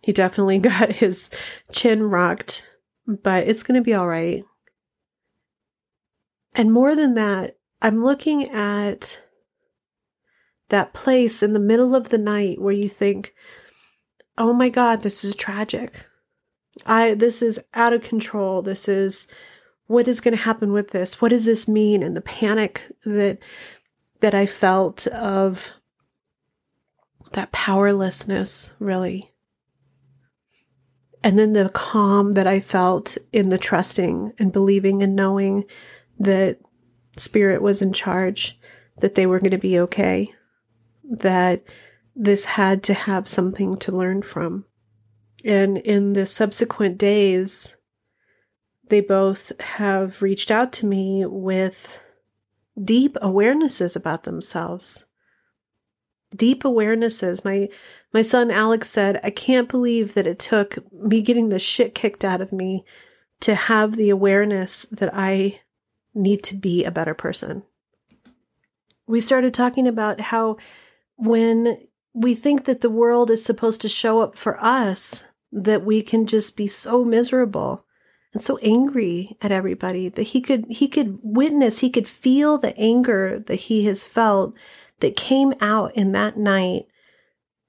He 0.01 0.11
definitely 0.11 0.57
got 0.59 0.91
his 0.91 1.29
chin 1.71 2.03
rocked, 2.03 2.67
but 3.07 3.47
it's 3.47 3.63
going 3.63 3.79
to 3.79 3.83
be 3.83 3.93
all 3.93 4.07
right. 4.07 4.43
And 6.53 6.73
more 6.73 6.95
than 6.95 7.13
that, 7.13 7.57
I'm 7.81 8.03
looking 8.03 8.49
at 8.49 9.19
that 10.69 10.93
place 10.93 11.43
in 11.43 11.53
the 11.53 11.59
middle 11.59 11.95
of 11.95 12.09
the 12.09 12.17
night 12.17 12.61
where 12.61 12.73
you 12.73 12.89
think, 12.89 13.33
oh 14.37 14.53
my 14.53 14.69
God, 14.69 15.01
this 15.01 15.23
is 15.23 15.35
tragic. 15.35 16.05
I 16.85 17.13
this 17.13 17.41
is 17.41 17.59
out 17.73 17.93
of 17.93 18.03
control. 18.03 18.61
This 18.61 18.87
is 18.87 19.27
what 19.87 20.07
is 20.07 20.21
going 20.21 20.35
to 20.35 20.43
happen 20.43 20.71
with 20.71 20.91
this? 20.91 21.19
What 21.19 21.29
does 21.29 21.45
this 21.45 21.67
mean? 21.67 22.03
And 22.03 22.15
the 22.15 22.21
panic 22.21 22.83
that 23.05 23.39
that 24.21 24.33
I 24.33 24.45
felt 24.45 25.07
of 25.07 25.71
that 27.33 27.51
powerlessness, 27.51 28.75
really. 28.79 29.31
And 31.23 31.37
then 31.37 31.53
the 31.53 31.69
calm 31.69 32.33
that 32.33 32.47
I 32.47 32.59
felt 32.59 33.17
in 33.33 33.49
the 33.49 33.57
trusting 33.57 34.33
and 34.39 34.51
believing 34.51 35.03
and 35.03 35.15
knowing 35.15 35.65
that 36.17 36.59
spirit 37.17 37.61
was 37.61 37.81
in 37.81 37.91
charge, 37.93 38.59
that 38.99 39.15
they 39.15 39.25
were 39.25 39.39
going 39.39 39.51
to 39.51 39.57
be 39.57 39.79
okay, 39.79 40.33
that 41.09 41.63
this 42.15 42.45
had 42.45 42.83
to 42.83 42.93
have 42.93 43.27
something 43.27 43.77
to 43.77 43.95
learn 43.95 44.21
from. 44.21 44.65
And 45.43 45.77
in 45.77 46.13
the 46.13 46.25
subsequent 46.25 46.97
days, 46.97 47.75
they 48.89 49.01
both 49.01 49.51
have 49.59 50.21
reached 50.21 50.51
out 50.51 50.71
to 50.73 50.85
me 50.85 51.25
with 51.25 51.97
deep 52.81 53.15
awarenesses 53.21 53.95
about 53.95 54.23
themselves. 54.23 55.05
Deep 56.35 56.63
awarenesses. 56.63 57.43
My 57.43 57.69
my 58.13 58.21
son 58.21 58.51
Alex 58.51 58.89
said, 58.89 59.19
I 59.23 59.29
can't 59.29 59.69
believe 59.69 60.13
that 60.13 60.27
it 60.27 60.39
took 60.39 60.77
me 60.91 61.21
getting 61.21 61.49
the 61.49 61.59
shit 61.59 61.95
kicked 61.95 62.25
out 62.25 62.41
of 62.41 62.51
me 62.51 62.83
to 63.41 63.55
have 63.55 63.95
the 63.95 64.09
awareness 64.09 64.83
that 64.91 65.13
I 65.13 65.61
need 66.13 66.43
to 66.43 66.55
be 66.55 66.83
a 66.83 66.91
better 66.91 67.13
person. 67.13 67.63
We 69.07 69.19
started 69.19 69.53
talking 69.53 69.87
about 69.87 70.19
how 70.19 70.57
when 71.19 71.77
we 72.13 72.33
think 72.33 72.65
that 72.65 72.81
the 72.81 72.89
world 72.89 73.29
is 73.29 73.43
supposed 73.43 73.81
to 73.81 73.89
show 73.89 74.21
up 74.21 74.37
for 74.37 74.61
us, 74.63 75.29
that 75.51 75.85
we 75.85 76.01
can 76.01 76.25
just 76.25 76.55
be 76.55 76.67
so 76.67 77.03
miserable 77.03 77.85
and 78.33 78.43
so 78.43 78.57
angry 78.57 79.37
at 79.41 79.51
everybody 79.51 80.09
that 80.09 80.23
he 80.23 80.41
could 80.41 80.65
he 80.69 80.87
could 80.87 81.17
witness 81.23 81.79
he 81.79 81.89
could 81.89 82.07
feel 82.07 82.59
the 82.59 82.77
anger 82.77 83.43
that 83.47 83.55
he 83.55 83.85
has 83.85 84.03
felt 84.03 84.53
that 84.99 85.15
came 85.15 85.55
out 85.59 85.95
in 85.95 86.11
that 86.11 86.37
night 86.37 86.85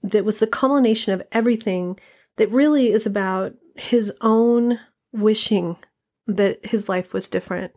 that 0.02 0.24
was 0.24 0.38
the 0.38 0.46
culmination 0.46 1.14
of 1.14 1.22
everything 1.32 1.98
that 2.36 2.50
really 2.50 2.92
is 2.92 3.06
about 3.06 3.54
his 3.76 4.12
own 4.20 4.78
wishing 5.12 5.76
that 6.26 6.64
his 6.64 6.88
life 6.88 7.12
was 7.12 7.28
different. 7.28 7.72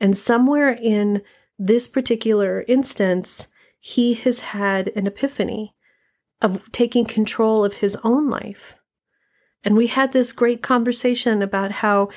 And 0.00 0.16
somewhere 0.16 0.70
in 0.70 1.22
this 1.58 1.88
particular 1.88 2.64
instance 2.68 3.48
he 3.80 4.14
has 4.14 4.40
had 4.40 4.88
an 4.96 5.06
epiphany 5.06 5.74
of 6.40 6.70
taking 6.72 7.04
control 7.04 7.64
of 7.64 7.74
his 7.74 7.96
own 8.04 8.28
life. 8.28 8.76
And 9.64 9.76
we 9.76 9.88
had 9.88 10.12
this 10.12 10.32
great 10.32 10.62
conversation 10.62 11.42
about 11.42 11.72
how 11.72 12.10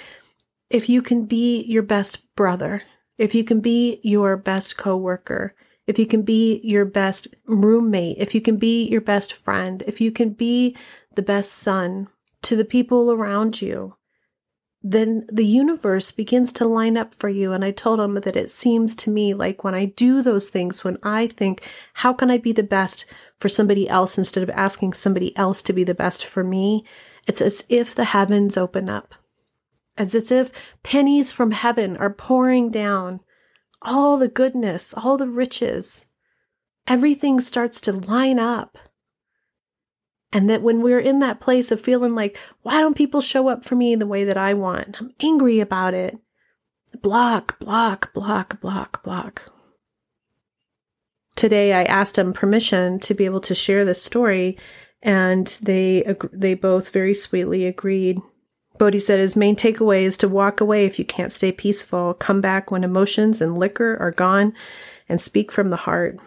if 0.69 0.87
you 0.87 1.01
can 1.01 1.25
be 1.25 1.63
your 1.63 1.83
best 1.83 2.33
brother, 2.35 2.83
if 3.17 3.35
you 3.35 3.43
can 3.43 3.59
be 3.59 3.99
your 4.03 4.37
best 4.37 4.77
coworker, 4.77 5.55
if 5.87 5.99
you 5.99 6.05
can 6.05 6.21
be 6.21 6.61
your 6.63 6.85
best 6.85 7.27
roommate, 7.45 8.17
if 8.19 8.33
you 8.33 8.41
can 8.41 8.57
be 8.57 8.87
your 8.87 9.01
best 9.01 9.33
friend, 9.33 9.83
if 9.87 9.99
you 9.99 10.11
can 10.11 10.29
be 10.29 10.75
the 11.15 11.21
best 11.21 11.51
son 11.51 12.07
to 12.43 12.55
the 12.55 12.65
people 12.65 13.11
around 13.11 13.61
you, 13.61 13.95
then 14.83 15.27
the 15.31 15.45
universe 15.45 16.11
begins 16.11 16.51
to 16.53 16.67
line 16.67 16.97
up 16.97 17.13
for 17.13 17.29
you. 17.29 17.53
And 17.53 17.63
I 17.63 17.71
told 17.71 17.99
him 17.99 18.15
that 18.15 18.35
it 18.35 18.49
seems 18.49 18.95
to 18.95 19.11
me 19.11 19.33
like 19.33 19.63
when 19.63 19.75
I 19.75 19.85
do 19.85 20.21
those 20.21 20.49
things, 20.49 20.83
when 20.83 20.97
I 21.03 21.27
think, 21.27 21.61
how 21.95 22.13
can 22.13 22.31
I 22.31 22.37
be 22.37 22.51
the 22.51 22.63
best 22.63 23.05
for 23.39 23.47
somebody 23.47 23.87
else 23.87 24.17
instead 24.17 24.43
of 24.43 24.49
asking 24.49 24.93
somebody 24.93 25.37
else 25.37 25.61
to 25.63 25.73
be 25.73 25.83
the 25.83 25.93
best 25.93 26.25
for 26.25 26.43
me? 26.43 26.83
It's 27.27 27.41
as 27.41 27.63
if 27.69 27.93
the 27.93 28.05
heavens 28.05 28.57
open 28.57 28.89
up, 28.89 29.13
as 29.97 30.15
if 30.31 30.51
pennies 30.81 31.31
from 31.31 31.51
heaven 31.51 31.95
are 31.97 32.13
pouring 32.13 32.71
down. 32.71 33.19
All 33.83 34.17
the 34.17 34.27
goodness, 34.27 34.95
all 34.95 35.17
the 35.17 35.29
riches, 35.29 36.07
everything 36.87 37.39
starts 37.39 37.79
to 37.81 37.93
line 37.93 38.39
up. 38.39 38.77
And 40.33 40.49
that 40.49 40.61
when 40.61 40.81
we're 40.81 40.99
in 40.99 41.19
that 41.19 41.41
place 41.41 41.71
of 41.71 41.81
feeling 41.81 42.15
like, 42.15 42.37
why 42.61 42.79
don't 42.79 42.95
people 42.95 43.21
show 43.21 43.49
up 43.49 43.65
for 43.65 43.75
me 43.75 43.95
the 43.95 44.07
way 44.07 44.23
that 44.23 44.37
I 44.37 44.53
want? 44.53 44.97
I'm 44.99 45.13
angry 45.21 45.59
about 45.59 45.93
it. 45.93 46.17
Block, 47.01 47.59
block, 47.59 48.13
block, 48.13 48.61
block, 48.61 49.03
block. 49.03 49.51
Today, 51.35 51.73
I 51.73 51.83
asked 51.83 52.15
them 52.15 52.33
permission 52.33 52.99
to 52.99 53.13
be 53.13 53.25
able 53.25 53.41
to 53.41 53.55
share 53.55 53.83
this 53.83 54.03
story, 54.03 54.57
and 55.01 55.47
they 55.61 56.15
they 56.31 56.53
both 56.53 56.89
very 56.89 57.13
sweetly 57.13 57.65
agreed. 57.65 58.19
Bodhi 58.77 58.99
said 58.99 59.19
his 59.19 59.35
main 59.35 59.55
takeaway 59.55 60.03
is 60.03 60.17
to 60.17 60.29
walk 60.29 60.59
away 60.59 60.85
if 60.85 60.99
you 60.99 61.05
can't 61.05 61.31
stay 61.31 61.51
peaceful, 61.51 62.13
come 62.13 62.41
back 62.41 62.71
when 62.71 62.83
emotions 62.83 63.41
and 63.41 63.57
liquor 63.57 63.97
are 63.99 64.11
gone, 64.11 64.53
and 65.07 65.21
speak 65.21 65.51
from 65.51 65.69
the 65.69 65.77
heart. 65.77 66.17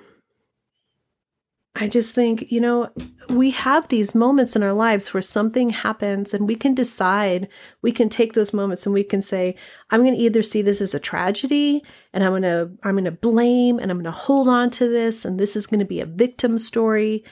I 1.77 1.89
just 1.89 2.15
think, 2.15 2.53
you 2.53 2.61
know, 2.61 2.91
we 3.29 3.51
have 3.51 3.89
these 3.89 4.15
moments 4.15 4.55
in 4.55 4.63
our 4.63 4.73
lives 4.73 5.13
where 5.13 5.23
something 5.23 5.71
happens 5.71 6.33
and 6.33 6.47
we 6.47 6.55
can 6.55 6.73
decide, 6.73 7.49
we 7.83 7.91
can 7.91 8.09
take 8.09 8.35
those 8.35 8.53
moments 8.53 8.87
and 8.87 8.95
we 8.95 9.03
can 9.03 9.21
say, 9.21 9.57
I'm 9.91 10.03
going 10.03 10.15
to 10.15 10.21
either 10.21 10.43
see 10.43 10.63
this 10.63 10.81
as 10.81 10.95
a 10.95 11.01
tragedy 11.01 11.83
and 12.13 12.23
I'm 12.23 12.31
going 12.31 12.43
to 12.43 12.71
I'm 12.85 12.95
going 12.95 13.05
to 13.07 13.11
blame 13.11 13.81
and 13.81 13.91
I'm 13.91 13.97
going 13.97 14.05
to 14.05 14.13
hold 14.13 14.47
on 14.47 14.71
to 14.71 14.89
this 14.89 15.25
and 15.25 15.39
this 15.39 15.57
is 15.57 15.67
going 15.67 15.81
to 15.81 15.85
be 15.85 16.01
a 16.01 16.07
victim 16.07 16.59
story 16.59 17.25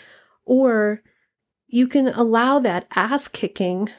or 0.44 1.02
you 1.68 1.86
can 1.86 2.08
allow 2.08 2.58
that 2.58 2.88
ass 2.96 3.28
kicking, 3.28 3.90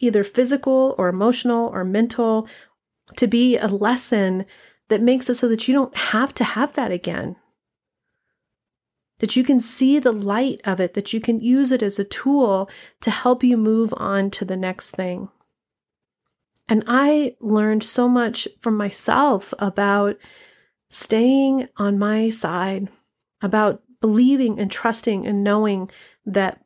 either 0.00 0.24
physical 0.24 0.96
or 0.98 1.08
emotional 1.08 1.68
or 1.68 1.84
mental, 1.84 2.48
to 3.16 3.28
be 3.28 3.56
a 3.56 3.68
lesson 3.68 4.46
that 4.88 5.00
makes 5.00 5.30
it 5.30 5.34
so 5.34 5.48
that 5.48 5.68
you 5.68 5.74
don't 5.74 5.96
have 5.96 6.34
to 6.34 6.44
have 6.44 6.74
that 6.74 6.90
again. 6.90 7.36
That 9.22 9.36
you 9.36 9.44
can 9.44 9.60
see 9.60 10.00
the 10.00 10.12
light 10.12 10.60
of 10.64 10.80
it, 10.80 10.94
that 10.94 11.12
you 11.12 11.20
can 11.20 11.40
use 11.40 11.70
it 11.70 11.80
as 11.80 11.98
a 11.98 12.04
tool 12.04 12.68
to 13.00 13.10
help 13.10 13.44
you 13.44 13.56
move 13.56 13.94
on 13.96 14.30
to 14.32 14.44
the 14.44 14.56
next 14.56 14.90
thing. 14.90 15.28
And 16.68 16.82
I 16.88 17.36
learned 17.40 17.84
so 17.84 18.08
much 18.08 18.48
from 18.60 18.76
myself 18.76 19.54
about 19.60 20.16
staying 20.90 21.68
on 21.76 22.00
my 22.00 22.30
side, 22.30 22.88
about 23.40 23.82
believing 24.00 24.58
and 24.58 24.70
trusting 24.70 25.24
and 25.24 25.44
knowing 25.44 25.88
that 26.26 26.64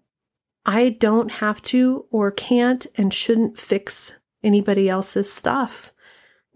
I 0.64 0.88
don't 0.88 1.31
have 1.31 1.61
to 1.64 2.07
or 2.11 2.31
can't 2.31 2.87
and 2.97 3.12
shouldn't 3.12 3.59
fix 3.59 4.19
anybody 4.42 4.88
else's 4.88 5.31
stuff. 5.31 5.92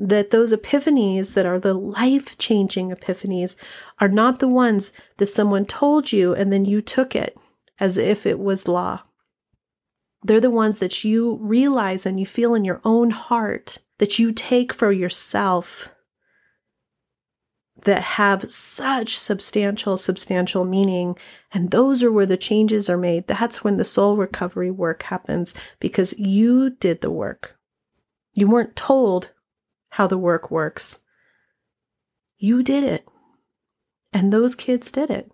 That 0.02 0.30
those 0.30 0.50
epiphanies 0.50 1.34
that 1.34 1.44
are 1.44 1.58
the 1.58 1.74
life 1.74 2.38
changing 2.38 2.90
epiphanies 2.90 3.56
are 4.00 4.08
not 4.08 4.38
the 4.38 4.48
ones 4.48 4.92
that 5.18 5.26
someone 5.26 5.66
told 5.66 6.10
you 6.10 6.34
and 6.34 6.50
then 6.50 6.64
you 6.64 6.80
took 6.80 7.14
it 7.14 7.36
as 7.78 7.98
if 7.98 8.24
it 8.24 8.38
was 8.38 8.66
law. 8.66 9.02
They're 10.22 10.40
the 10.40 10.50
ones 10.50 10.78
that 10.78 11.04
you 11.04 11.38
realize 11.40 12.06
and 12.06 12.18
you 12.18 12.24
feel 12.24 12.54
in 12.54 12.64
your 12.64 12.80
own 12.82 13.10
heart 13.10 13.78
that 13.98 14.18
you 14.18 14.32
take 14.32 14.72
for 14.72 14.90
yourself 14.90 15.90
that 17.84 18.02
have 18.02 18.50
such 18.52 19.18
substantial, 19.18 19.96
substantial 19.96 20.64
meaning. 20.64 21.16
And 21.52 21.70
those 21.70 22.02
are 22.02 22.12
where 22.12 22.26
the 22.26 22.36
changes 22.36 22.90
are 22.90 22.96
made. 22.96 23.26
That's 23.26 23.64
when 23.64 23.76
the 23.76 23.84
soul 23.84 24.16
recovery 24.16 24.70
work 24.70 25.04
happens 25.04 25.54
because 25.78 26.18
you 26.18 26.70
did 26.70 27.00
the 27.00 27.10
work. 27.10 27.56
You 28.34 28.48
weren't 28.48 28.76
told 28.76 29.30
how 29.90 30.06
the 30.06 30.18
work 30.18 30.50
works. 30.50 31.00
You 32.38 32.62
did 32.62 32.84
it. 32.84 33.06
And 34.12 34.32
those 34.32 34.54
kids 34.54 34.90
did 34.90 35.10
it. 35.10 35.30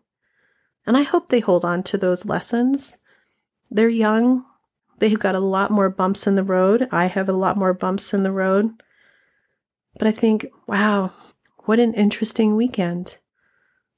And 0.86 0.96
I 0.96 1.02
hope 1.02 1.28
they 1.28 1.40
hold 1.40 1.64
on 1.64 1.82
to 1.84 1.98
those 1.98 2.26
lessons. 2.26 2.98
They're 3.70 3.88
young, 3.88 4.44
They've 4.98 5.18
got 5.18 5.34
a 5.34 5.40
lot 5.40 5.70
more 5.70 5.90
bumps 5.90 6.26
in 6.26 6.36
the 6.36 6.42
road. 6.42 6.88
I 6.90 7.06
have 7.06 7.28
a 7.28 7.34
lot 7.34 7.56
more 7.56 7.74
bumps 7.74 8.14
in 8.14 8.22
the 8.22 8.32
road. 8.32 8.70
But 9.98 10.08
I 10.08 10.12
think, 10.12 10.46
wow, 10.66 11.12
what 11.64 11.78
an 11.78 11.94
interesting 11.94 12.56
weekend. 12.56 13.18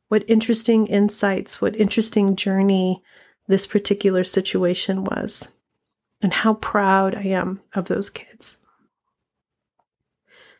What 0.08 0.28
interesting 0.28 0.86
insights, 0.86 1.60
what 1.60 1.76
interesting 1.76 2.34
journey 2.34 3.02
this 3.46 3.66
particular 3.66 4.24
situation 4.24 5.04
was. 5.04 5.52
And 6.20 6.32
how 6.32 6.54
proud 6.54 7.14
I 7.14 7.22
am 7.28 7.60
of 7.74 7.86
those 7.86 8.10
kids. 8.10 8.58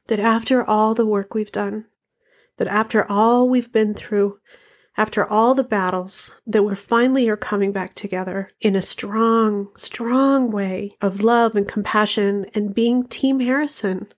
That 0.09 0.21
after 0.21 0.63
all 0.63 0.95
the 0.95 1.07
work 1.07 1.35
we've 1.35 1.53
done, 1.53 1.87
that 2.59 2.69
after 2.69 3.11
all 3.11 3.49
we've 3.49 3.73
been 3.73 3.95
through, 3.95 4.39
after 4.97 5.25
all 5.25 5.55
the 5.55 5.63
battles 5.63 6.41
that 6.45 6.65
we're 6.65 6.75
finally 6.75 7.29
are 7.29 7.37
coming 7.37 7.71
back 7.71 7.95
together 7.95 8.51
in 8.61 8.75
a 8.75 8.83
strong, 8.83 9.69
strong 9.77 10.51
way 10.51 10.97
of 11.01 11.21
love 11.21 11.55
and 11.55 11.69
compassion 11.69 12.47
and 12.53 12.75
being 12.75 13.07
Team 13.07 13.39
Harrison. 13.39 14.09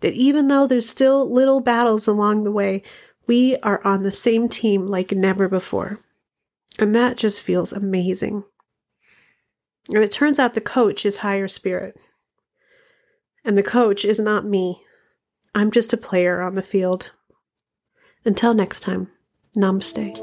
That 0.00 0.14
even 0.14 0.46
though 0.46 0.66
there's 0.66 0.88
still 0.88 1.30
little 1.30 1.60
battles 1.60 2.06
along 2.06 2.44
the 2.44 2.52
way, 2.52 2.82
we 3.26 3.56
are 3.58 3.84
on 3.84 4.04
the 4.04 4.10
same 4.10 4.48
team 4.48 4.86
like 4.86 5.12
never 5.12 5.48
before. 5.48 6.00
And 6.78 6.94
that 6.94 7.16
just 7.16 7.42
feels 7.42 7.72
amazing. 7.72 8.44
And 9.88 10.02
it 10.02 10.12
turns 10.12 10.38
out 10.38 10.54
the 10.54 10.60
coach 10.62 11.04
is 11.04 11.18
higher 11.18 11.48
spirit. 11.48 11.98
And 13.48 13.56
the 13.56 13.62
coach 13.62 14.04
is 14.04 14.18
not 14.18 14.44
me. 14.44 14.82
I'm 15.54 15.70
just 15.70 15.94
a 15.94 15.96
player 15.96 16.42
on 16.42 16.54
the 16.54 16.60
field. 16.60 17.12
Until 18.22 18.52
next 18.52 18.80
time. 18.80 19.08
Namaste. 19.56 20.14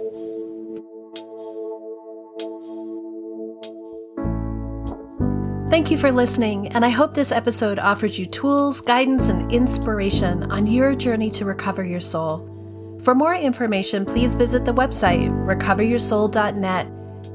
Thank 5.71 5.89
you 5.89 5.97
for 5.97 6.11
listening, 6.11 6.67
and 6.67 6.85
I 6.85 6.89
hope 6.89 7.15
this 7.15 7.31
episode 7.31 7.79
offered 7.79 8.15
you 8.15 8.27
tools, 8.27 8.79
guidance, 8.79 9.29
and 9.29 9.51
inspiration 9.51 10.51
on 10.51 10.67
your 10.67 10.93
journey 10.93 11.31
to 11.31 11.45
recover 11.45 11.83
your 11.83 11.99
soul. 11.99 12.99
For 13.03 13.15
more 13.15 13.33
information, 13.33 14.05
please 14.05 14.35
visit 14.35 14.65
the 14.65 14.73
website 14.75 15.29
recoveryoursoul.net. 15.47 16.88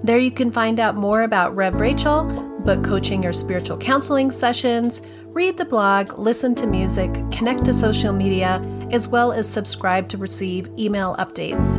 There 0.04 0.18
you 0.18 0.30
can 0.30 0.52
find 0.52 0.78
out 0.78 0.94
more 0.94 1.22
about 1.22 1.56
Rev 1.56 1.74
Rachel, 1.74 2.24
book 2.64 2.84
coaching 2.84 3.26
or 3.26 3.32
spiritual 3.32 3.76
counseling 3.76 4.30
sessions, 4.30 5.02
read 5.32 5.56
the 5.56 5.64
blog, 5.64 6.18
listen 6.18 6.56
to 6.56 6.66
music, 6.66 7.12
connect 7.30 7.64
to 7.64 7.72
social 7.72 8.12
media, 8.12 8.60
as 8.90 9.06
well 9.06 9.30
as 9.30 9.48
subscribe 9.48 10.08
to 10.08 10.18
receive 10.18 10.68
email 10.76 11.14
updates. 11.20 11.78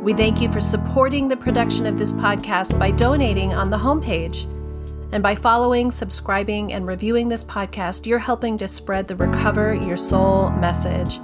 We 0.00 0.14
thank 0.14 0.40
you 0.40 0.50
for 0.50 0.62
supporting 0.62 1.28
the 1.28 1.36
production 1.36 1.84
of 1.84 1.98
this 1.98 2.12
podcast 2.12 2.78
by 2.78 2.92
donating 2.92 3.52
on 3.52 3.68
the 3.68 3.76
homepage. 3.76 4.50
And 5.12 5.22
by 5.22 5.34
following, 5.34 5.90
subscribing, 5.90 6.72
and 6.72 6.86
reviewing 6.86 7.28
this 7.28 7.44
podcast, 7.44 8.06
you're 8.06 8.18
helping 8.18 8.56
to 8.56 8.66
spread 8.66 9.06
the 9.06 9.16
Recover 9.16 9.74
Your 9.74 9.96
Soul 9.96 10.50
message. 10.50 11.20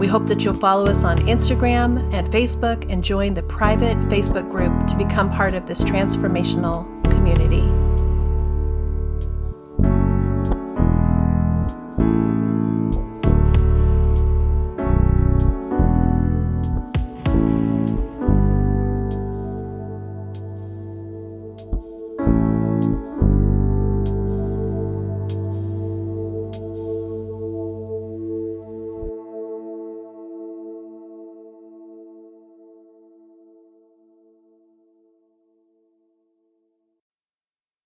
We 0.00 0.08
hope 0.08 0.26
that 0.26 0.44
you'll 0.44 0.54
follow 0.54 0.86
us 0.86 1.04
on 1.04 1.18
Instagram 1.20 2.12
and 2.12 2.26
Facebook 2.26 2.90
and 2.90 3.02
join 3.02 3.34
the 3.34 3.44
private 3.44 3.96
Facebook 4.08 4.50
group 4.50 4.86
to 4.88 4.96
become 4.96 5.30
part 5.30 5.54
of 5.54 5.66
this 5.66 5.84
transformational 5.84 7.01